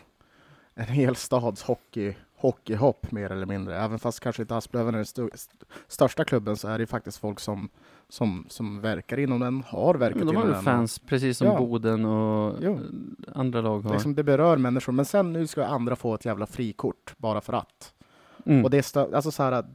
[0.73, 3.77] en hel stads hockey, hockeyhopp mer eller mindre.
[3.77, 5.57] Även fast kanske inte Asplöven är den st-
[5.87, 7.69] största klubben så är det faktiskt folk som,
[8.11, 10.63] som, som verkar inom den, har verkat Men de har inom den.
[10.63, 11.57] fans, precis som Ja.
[11.57, 12.79] Boden och Jo.
[13.35, 13.93] andra lag har.
[13.93, 17.53] Liksom det berör människor, men sen nu ska andra få ett jävla frikort bara för
[17.53, 17.93] att.
[18.45, 18.63] Mm.
[18.65, 19.65] Och det, stö- alltså så här,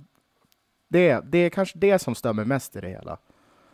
[0.88, 3.18] det, det är kanske det som mig mest i det hela.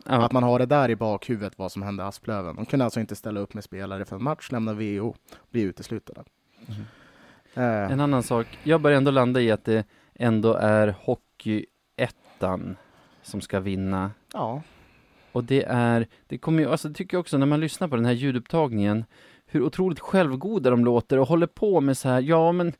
[0.05, 0.25] ja.
[0.25, 2.55] Att man har det där i bakhuvudet, vad som hände Asplöven.
[2.55, 5.15] De kunde alltså inte ställa upp med spelare för en match, lämna VO,
[5.51, 6.23] bli uteslutna.
[6.67, 6.75] Mhm.
[7.53, 9.85] Eh, En annan sak, jag börjar ändå landa i att det
[10.15, 12.75] ändå är Hockeyettan
[13.23, 14.11] som ska vinna.
[14.33, 14.61] ja,
[15.31, 18.05] Och det är, det kommer ju, alltså tycker jag också när man lyssnar på den
[18.05, 19.05] här ljudupptagningen,
[19.45, 22.73] hur otroligt självgoda de låter och håller på med så här, ja men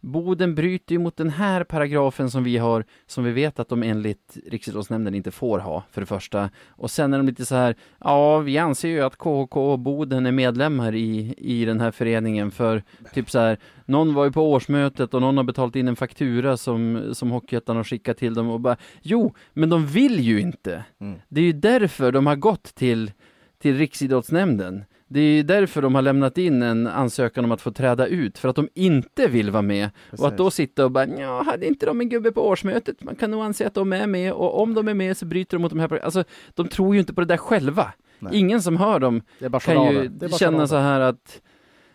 [0.00, 3.82] Boden bryter ju mot den här paragrafen som vi har, som vi vet att de
[3.82, 6.50] enligt Riksidrottsnämnden inte får ha, för det första.
[6.68, 10.26] Och sen är de lite så här, ja, vi anser ju att KK och Boden
[10.26, 12.82] är medlemmar i, i den här föreningen, för
[13.14, 16.56] typ så här, någon var ju på årsmötet och någon har betalat in en faktura
[16.56, 20.84] som, som Hockeyettan har skickat till dem och bara, jo, men de vill ju inte.
[21.00, 21.18] mm.
[21.28, 23.12] Det är ju därför de har gått till,
[23.58, 24.84] till Riksidrottsnämnden.
[25.08, 28.48] Det är därför de har lämnat in en ansökan om att få träda ut, för
[28.48, 29.90] att de inte vill vara med.
[30.18, 33.02] Och att då sitta och bara, ja, hade inte de en gubbe på årsmötet?
[33.02, 35.56] Man kan nog anse att de är med, och om de är med så bryter
[35.56, 36.04] de mot de här...
[36.04, 37.92] Alltså, de tror ju inte på det där själva.
[38.18, 38.36] Nej.
[38.36, 39.22] Ingen som hör dem
[39.62, 41.42] kan ju känna så här att,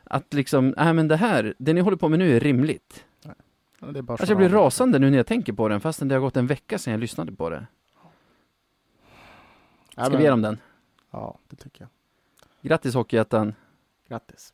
[0.03, 3.05] att liksom, nej men det här, det ni håller på med nu är rimligt.
[3.79, 6.15] Ja, det är Alltså jag blir rasande nu när jag tänker på den, fastän det
[6.15, 7.67] har gått en vecka sedan jag lyssnade på det.
[9.91, 10.57] Ska vi ge dem den?
[11.11, 11.89] Ja, det tycker jag.
[12.63, 13.55] Grattis Hockeyettan!
[14.09, 14.53] Grattis.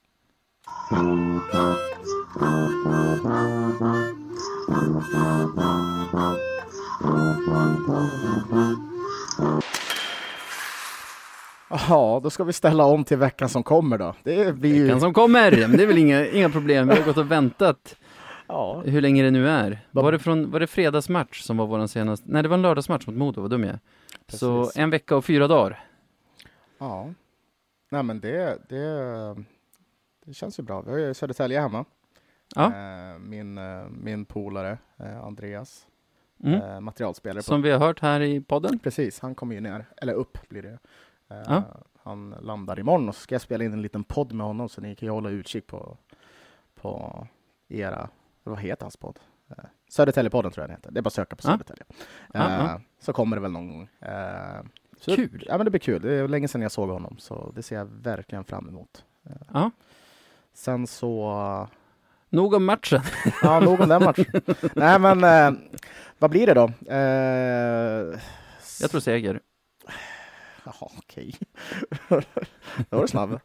[11.69, 14.15] Jaha, då ska vi ställa om till veckan som kommer då.
[14.23, 14.83] Det blir ju...
[14.83, 15.51] Veckan som kommer!
[15.67, 17.95] Men det är väl inga, inga problem, vi har gått och väntat
[18.47, 18.81] Ja.
[18.85, 19.79] hur länge det nu är.
[19.91, 22.25] Var det, från, var det fredagsmatch som var vår senaste?
[22.29, 23.79] Nej, det var en lördagsmatch mot Modo, vad dum jag är.
[24.27, 24.77] Så Precis.
[24.77, 25.83] en vecka och fyra dagar.
[26.79, 27.09] Ja.
[27.89, 29.35] Nej men det, det,
[30.25, 30.81] det känns ju bra.
[30.81, 31.85] Vi har ju Södertälje hemma.
[32.55, 32.65] Ja.
[32.75, 35.85] Eh, min, eh, min polare eh, Andreas,
[36.43, 36.83] Mm.
[36.83, 37.39] materialspelare.
[37.39, 37.43] På.
[37.43, 38.79] Som vi har hört här i podden.
[38.79, 40.79] Precis, han kommer ju ner, eller upp blir det.
[41.27, 41.63] Ja.
[42.03, 44.81] Han landar imorgon och så ska jag spela in en liten podd med honom så
[44.81, 45.97] ni kan ju hålla utkik på,
[46.75, 47.27] på
[47.67, 48.09] era,
[48.43, 49.19] vad heter hans podd?
[49.89, 50.91] Södertäljepodden tror jag den heter.
[50.91, 51.41] Det är bara att söka på.
[51.41, 51.83] Södertälje.
[52.33, 52.81] Ja, ja.
[52.99, 53.89] Så kommer det väl någon gång.
[53.99, 54.61] Eh,
[54.99, 55.43] så Kul!
[55.47, 56.01] Ja men det blir kul.
[56.01, 59.03] Det är länge sedan jag såg honom så det ser jag verkligen fram emot.
[59.25, 59.71] Eh, Ja.
[60.53, 61.67] Sen så,
[62.29, 63.01] Nog om matchen.
[63.43, 64.25] ja nog om den matchen.
[64.75, 65.59] Nej men eh,
[66.19, 66.71] vad blir det då?
[66.93, 68.19] Eh,
[68.81, 69.39] Jag tror seger.
[70.65, 71.35] Jaha, okej.
[72.09, 72.17] Då
[72.89, 73.39] var du snabb.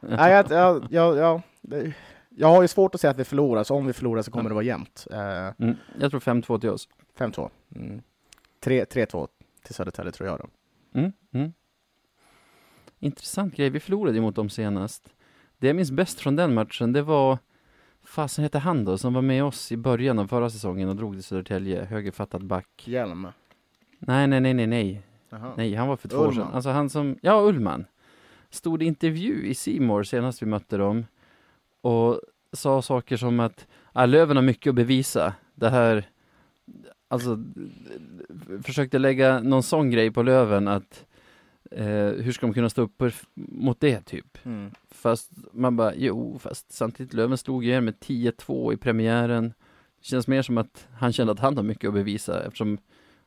[0.00, 1.92] Nej, jag, jag, jag, jag, det-
[2.36, 4.48] jag har ju svårt att säga att vi förlorar, så om vi förlorar så kommer
[4.50, 5.06] det vara jämnt.
[5.10, 5.76] Eh, Mm.
[6.00, 6.88] Jag tror 5-2 till oss.
[7.18, 7.50] 5-2.
[7.76, 8.02] Mm.
[8.60, 9.28] 3 3-2
[9.64, 10.38] till Södertälje tror jag.
[10.38, 10.46] Då.
[10.94, 11.52] Mm, mm.
[12.98, 13.70] Intressant grej.
[13.70, 15.14] Vi förlorade ju mot dem senast.
[15.58, 17.38] Det jag minns bäst från den matchen, det var
[18.02, 21.14] fasen hette han då, som var med oss i början av förra säsongen och drog
[21.14, 22.88] till Södertälje, högerfattad back.
[22.88, 23.28] Hjelm.
[23.98, 25.02] Nej, nej, nej, nej, nej.
[25.30, 25.52] Jaha.
[25.56, 26.42] Nej, han var för två år sedan.
[26.42, 26.54] Ullman.
[26.54, 27.84] Alltså han som, ja, Ullman.
[28.50, 31.06] Stod i intervju i Simor senast vi mötte dem
[31.80, 32.20] och
[32.52, 35.34] sa saker som att ah, Löven har mycket att bevisa.
[35.54, 36.08] Det här,
[37.10, 37.38] alltså,
[38.62, 41.06] försökte lägga någon sån grej på Löven att
[41.70, 43.02] eh, hur ska de kunna stå upp
[43.34, 44.38] mot det typ?
[44.44, 44.70] Mm.
[44.90, 49.48] Fast man bara, jo, fast samtidigt Löven slog ju med 10-2 i premiären.
[49.98, 52.78] Det känns mer som att han kände att han har mycket att bevisa eftersom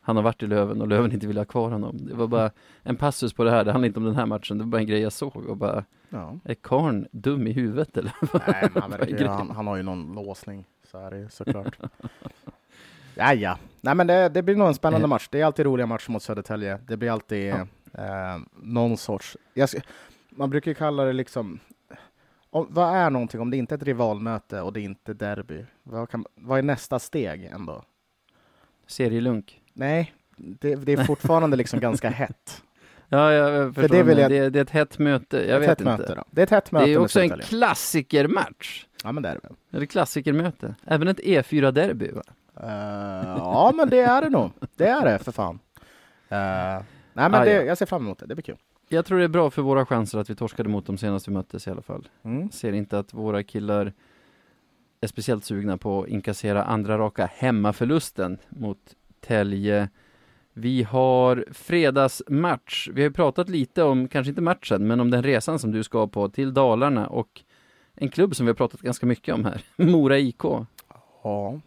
[0.02, 1.98] han har varit i Löven och Löven inte vill ha kvar honom.
[2.08, 2.52] Det var bara
[2.84, 4.82] en passus på det här, det handlar inte om den här matchen, det var bara
[4.82, 6.40] en grej jag såg och bara, Ja.
[6.44, 8.14] är karln dum i huvudet eller?
[8.48, 10.66] Nej, han, han, han har ju någon låsning.
[10.92, 11.78] Så är det ju såklart.
[13.16, 13.57] ja, ja.
[13.82, 15.28] Nej, men det, det blir nog en spännande match.
[15.32, 16.80] Det är alltid roliga matcher mot Södertälje.
[16.88, 17.68] Det blir alltid Ja.
[18.03, 19.38] eh, någon sorts...
[19.68, 19.80] Ska-
[20.30, 21.59] man brukar ju kalla det liksom...
[22.49, 25.66] Om, vad är någonting om det inte är ett rivalmöte och det är inte derby?
[25.84, 27.84] Vad, kan, vad är nästa steg ändå?
[28.88, 29.61] Serielunk.
[29.74, 32.64] Nej, det, det är fortfarande liksom ganska hett.
[33.09, 33.82] Ja, jag förstår.
[33.89, 35.84] det Det, vill jag- det, det är ett hett möte, jag vet inte.
[35.84, 36.24] möte.
[36.32, 38.86] Det är ett hett möte Det är också en klassikermatch.
[39.03, 39.55] Ja, men det är det väl.
[39.72, 40.76] Eller klassikermöte.
[40.86, 42.22] Även ett E4-derby va?
[42.60, 44.51] Eh, ja, men det är det nog.
[44.76, 45.60] Det är det, för fan.
[46.30, 46.84] Eh, nej,
[47.14, 47.62] men Ah, det, ja.
[47.62, 48.26] jag ser fram emot det.
[48.26, 48.58] Det blir kul.
[48.89, 51.32] Jag tror det är bra för våra chanser att vi torskade mot dem senast vi
[51.32, 52.08] möttes i alla fall.
[52.24, 52.51] Mm.
[52.51, 53.93] Ser inte att våra killar
[55.01, 58.78] är speciellt sugna på att inkassera andra raka hemmaförlusten mot
[59.22, 59.89] Tälje.
[60.54, 62.89] Vi har fredagsmatch.
[62.93, 65.84] Vi har ju pratat lite om, kanske inte matchen, men om den resan som du
[65.84, 67.41] ska på till Dalarna och
[67.95, 70.43] en klubb som vi har pratat ganska mycket om här, Mora IK.
[71.24, 71.60] Ja.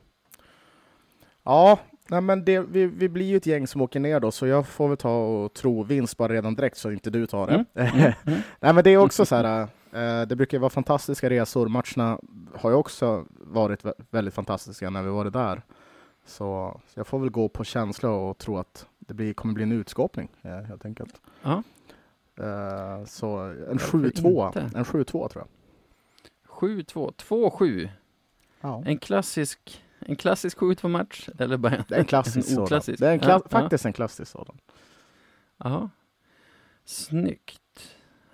[1.47, 1.78] Ja,
[2.09, 4.66] nej, men det, vi, vi blir ju ett gäng som åker ner då, så jag
[4.66, 7.64] får väl ta och tro vinst bara redan direkt så inte du tar det.
[7.82, 8.12] Mm,
[8.61, 11.68] nej, men det är också så här, eh, det brukar vara fantastiska resor.
[11.68, 12.18] Matcherna
[12.55, 15.62] har ju också varit vä- väldigt fantastiska när vi varit där.
[16.26, 19.62] Så, så jag får väl gå på känsla och tro att det blir, kommer bli
[19.62, 21.14] en utskåpning eh, helt enkelt.
[21.42, 21.62] Ja.
[22.38, 24.61] Eh, så en Varför 7-2, inte?
[24.78, 25.47] en 7-2 tror jag.
[26.49, 27.88] 7-2, 2-7.
[28.61, 28.82] Ja.
[28.86, 32.63] En klassisk, en klassisk 7-2 match, eller bara Det är en klassisk sådan.
[32.65, 32.99] oklassisk?
[33.01, 33.61] Det är en kla- Ja, ja.
[33.61, 34.57] faktiskt en klassisk sådan.
[35.59, 35.91] Ja,
[36.85, 37.61] snyggt.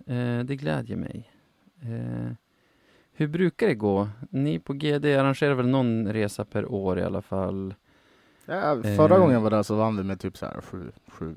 [0.06, 1.30] Eh, det glädjer mig.
[1.82, 2.32] Eh,
[3.12, 4.08] hur brukar det gå?
[4.30, 7.74] Ni på GD arrangerar väl någon resa per år i alla fall?
[8.46, 9.20] Ja, förra Eh.
[9.20, 11.36] gången var där så vann vi med typ så här 7, 7,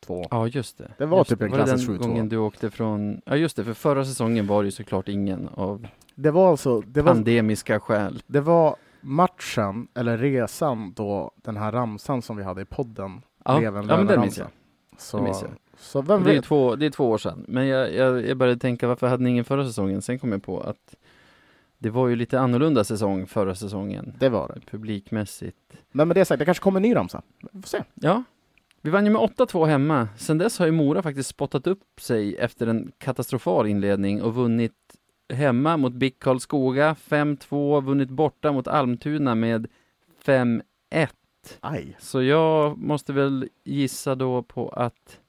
[0.00, 0.24] 2.
[0.30, 0.92] Ja, just det.
[0.98, 2.02] Det var just typ en Var det klassisk den 7-2.
[2.08, 3.20] gången du åkte från...
[3.26, 6.80] Ja, just det, för förra säsongen var det ju såklart ingen av Det var alltså,
[6.80, 8.22] det var, pandemiska skäl.
[8.26, 13.58] det var matchen, eller resan då den här ramsan som vi hade i podden Ja,
[13.58, 14.48] blev en ja men den minns jag.
[14.98, 15.50] Så, minns jag.
[15.78, 16.44] så vem Det är, vet?
[16.44, 17.44] två, det är två år sedan.
[17.48, 20.02] Men jag, jag, jag började tänka, varför hade ni ingen förra säsongen?
[20.02, 20.94] Sen kom jag på att
[21.78, 24.14] det var ju lite annorlunda säsong förra säsongen.
[24.18, 24.60] Det var det.
[24.70, 25.56] Publikmässigt.
[25.92, 27.22] Men med det sagt, det kanske kommer en ny ramsa.
[27.52, 27.82] Vi får se.
[27.94, 28.22] Ja,
[28.80, 30.08] vi vann ju med 8-2 hemma.
[30.16, 34.85] Sen dess har ju Mora faktiskt spottat upp sig efter en katastrofal inledning och vunnit
[35.28, 39.66] hemma mot BIK Karlskoga 5-2, vunnit borta mot Almtuna med
[40.24, 40.62] 5-1.
[41.60, 41.96] Aj.
[41.98, 45.20] Så jag måste väl gissa då på att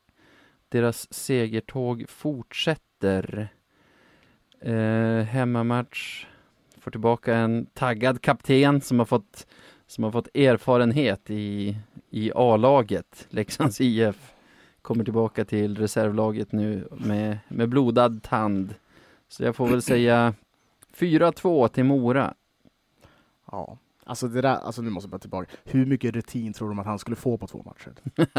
[0.69, 3.49] deras segertåg fortsätter.
[4.61, 6.25] Eh, hemmamatch,
[6.79, 9.47] får tillbaka en taggad kapten som har fått,
[9.87, 11.77] som har fått erfarenhet i,
[12.09, 13.27] i A-laget.
[13.29, 14.33] Leksands IF
[14.81, 18.75] kommer tillbaka till reservlaget nu med, med blodad tand.
[19.29, 20.33] Så jag får väl säga
[20.97, 22.33] 4-2 till Mora.
[23.51, 23.77] Ja.
[24.05, 25.51] Alltså det där, alltså nu måste jag bara tillbaka.
[25.65, 27.93] Hur mycket rutin tror de att han skulle få på två matcher?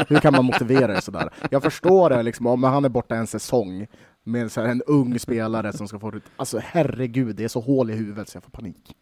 [0.07, 1.29] Hur kan man motivera det sådär?
[1.51, 3.87] Jag förstår det liksom, om han är borta en säsong
[4.23, 7.89] med så en ung spelare som ska få rut- Alltså herregud, det är så hål
[7.89, 8.95] i huvudet så jag får panik.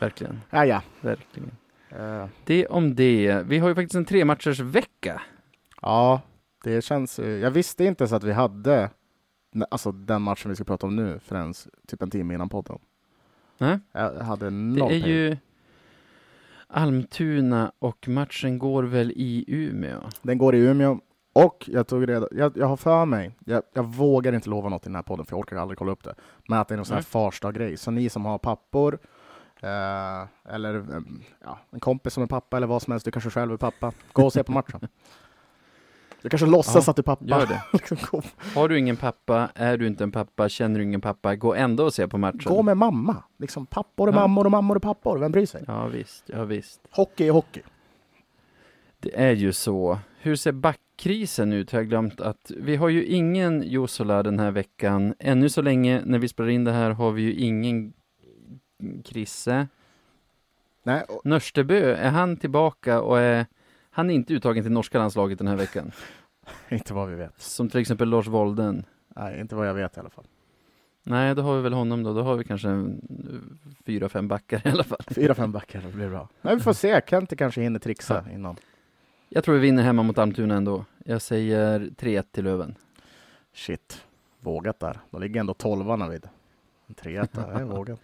[0.00, 0.82] Verkligen, Ja, ja.
[1.00, 1.50] verkligen.
[1.90, 3.42] Eh, Det om det.
[3.46, 5.22] Vi har ju faktiskt en tre matchers vecka.
[5.82, 6.20] ja,
[6.64, 8.90] det känns Jag visste inte så att vi hade
[9.70, 11.54] alltså den matchen vi ska prata om nu förrän
[11.86, 12.78] typ en timme innan podden.
[13.58, 15.06] Nej, Jag hade det noll är pejl.
[15.06, 15.36] ju
[16.68, 20.00] Almtuna och matchen går väl i Umeå.
[20.22, 20.98] Den går i Umeå
[21.32, 24.82] och jag tog reda, jag, jag har för mig, jag, jag vågar inte lova något
[24.86, 26.14] i den här podden för jag orkar aldrig kolla upp det,
[26.48, 27.02] men att det är någon sån här.
[27.02, 27.76] Farsta-grej.
[27.76, 28.98] Så ni som har pappor,
[29.60, 31.00] eh, eller eh,
[31.44, 33.92] ja, en kompis som är pappa eller vad som helst, du kanske själv är pappa,
[34.12, 34.80] gå och se på matchen.
[36.22, 37.24] Du kanske låtsas Ja, att du är pappa.
[37.24, 37.62] Gör det.
[37.72, 38.22] Liksom,
[38.54, 41.84] Har du ingen pappa, är du inte en pappa, känner du ingen pappa, gå ändå
[41.84, 42.40] och se på matchen.
[42.44, 43.16] gå med mamma.
[43.38, 44.18] Liksom, pappor är Ja.
[44.20, 45.64] mammor och mammor är pappor, vem bryr sig?
[45.66, 46.80] Ja visst, ja visst.
[46.90, 47.60] Hockey är hockey.
[49.00, 49.98] Det är ju så.
[50.20, 50.52] Hur ser
[50.96, 55.14] krisen ut har jag glömt att vi har ju ingen Josola den här veckan.
[55.18, 57.92] Ännu så länge när vi spelar in det här har vi ju ingen
[59.04, 59.68] Krisse.
[60.82, 63.46] Nej, och, Nörstebö, är han tillbaka och är
[63.92, 65.92] han är inte uttagen till norska landslaget den här veckan?
[66.68, 67.40] inte vad vi vet.
[67.40, 68.84] Som till exempel Lars Volden.
[69.08, 70.24] Nej, inte vad jag vet i alla fall.
[71.04, 72.12] Nej, då har vi väl honom då.
[72.14, 73.00] Då har vi kanske en,
[73.32, 74.98] eh, fyra, fem backar i alla fall.
[75.06, 76.28] Fyra, fem backar, det blir bra.
[76.42, 78.56] Men vi får se, Kente kanske hinner trixa innan.
[79.28, 80.84] Jag tror vi vinner hemma mot Almtuna ändå.
[81.04, 82.74] Jag säger 3-1 till Löven.
[83.54, 84.04] Shit,
[84.40, 85.00] vågat där.
[85.10, 86.28] De ligger ändå tolvarna vid.
[86.86, 88.00] En trea, det är vågat.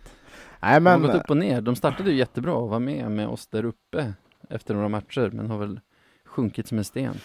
[0.60, 1.60] Nej De men, har gått upp och ner.
[1.60, 4.14] De startade ju jättebra och var med med oss där uppe
[4.48, 5.80] efter några matcher, men har väl
[6.24, 7.20] sjunkit som en sten.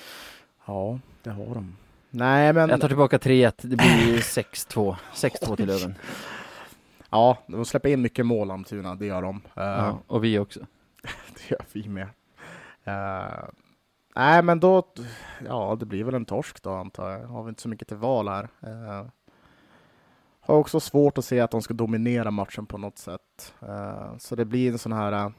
[0.65, 1.75] ja det har de.
[2.09, 3.53] Nej men, Jag tar tillbaka 3-1.
[3.61, 4.95] Det blir ju 6-2.
[5.13, 5.95] 6-2 till Löven.
[7.09, 9.35] ja, de släpper in mycket mål Almtuna, det gör de.
[9.55, 10.59] Eh, Ja, och vi också.
[11.33, 12.07] Det gör vi med.
[12.83, 13.43] Eh,
[14.15, 14.87] nej, men då,
[15.47, 17.27] ja, det blir väl en torsk då antar jag.
[17.27, 18.49] Har vi inte så mycket till val här.
[18.61, 19.05] Eh,
[20.45, 23.53] har också svårt att se att de ska dominera matchen på något sätt.
[23.61, 25.31] Eh, så det blir en sån här, uh,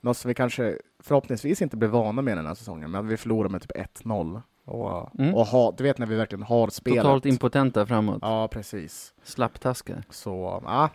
[0.00, 3.48] något som vi kanske förhoppningsvis inte blir vana med den här säsongen, men vi förlorar
[3.48, 4.42] med typ 1-0.
[4.64, 5.34] Och, Mm.
[5.34, 7.02] och ha, du vet när vi verkligen har spelet.
[7.02, 8.18] Totalt impotenta framåt.
[8.22, 9.14] Ja, precis.
[9.22, 10.02] Slapptaskar.
[10.10, 10.90] Så, ja.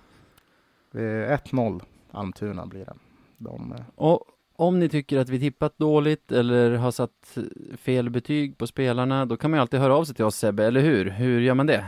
[0.91, 1.81] Det är 1-0
[2.11, 2.93] Almtuna blir det.
[3.37, 4.23] De, eh, Och
[4.55, 7.37] om ni tycker att vi tippat dåligt eller har satt
[7.77, 10.65] fel betyg på spelarna, då kan man ju alltid höra av sig till oss Sebbe,
[10.65, 11.09] eller hur?
[11.09, 11.85] Hur gör man det?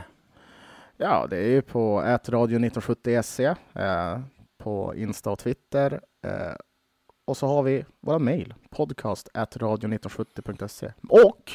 [0.96, 3.44] Ja, det är ju på ätradio1970se,
[3.74, 4.20] eh,
[4.58, 6.00] på Insta och Twitter.
[6.24, 6.52] Eh,
[7.26, 10.92] och så har vi våra mejl, podcast radio1970.se.
[11.08, 11.52] Och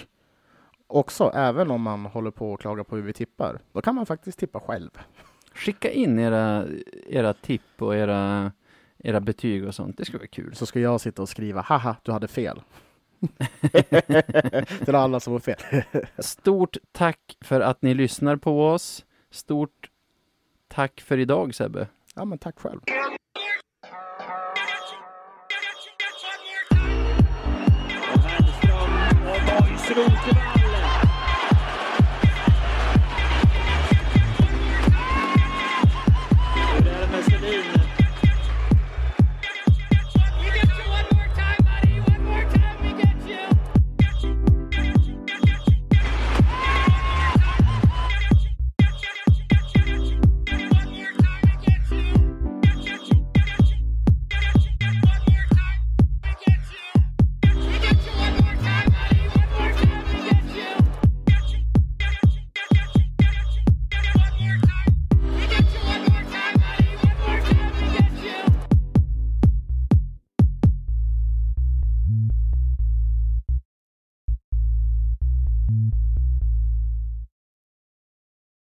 [0.87, 4.05] också, även om man håller på och klagar på hur vi tippar, då kan man
[4.05, 4.89] faktiskt tippa själv.
[5.53, 6.67] Skicka in era,
[7.07, 8.51] era tipp och era,
[8.97, 9.97] era betyg och sånt.
[9.97, 10.55] Det skulle vara kul.
[10.55, 12.61] Så ska jag sitta och skriva, haha, du hade fel.
[14.85, 15.57] Till alla som har fel.
[16.17, 19.05] Stort tack för att ni lyssnar på oss.
[19.29, 19.89] Stort
[20.67, 21.87] tack för idag Sebbe.
[22.15, 22.81] Ja, men tack själv.
[29.93, 30.60] segundo final.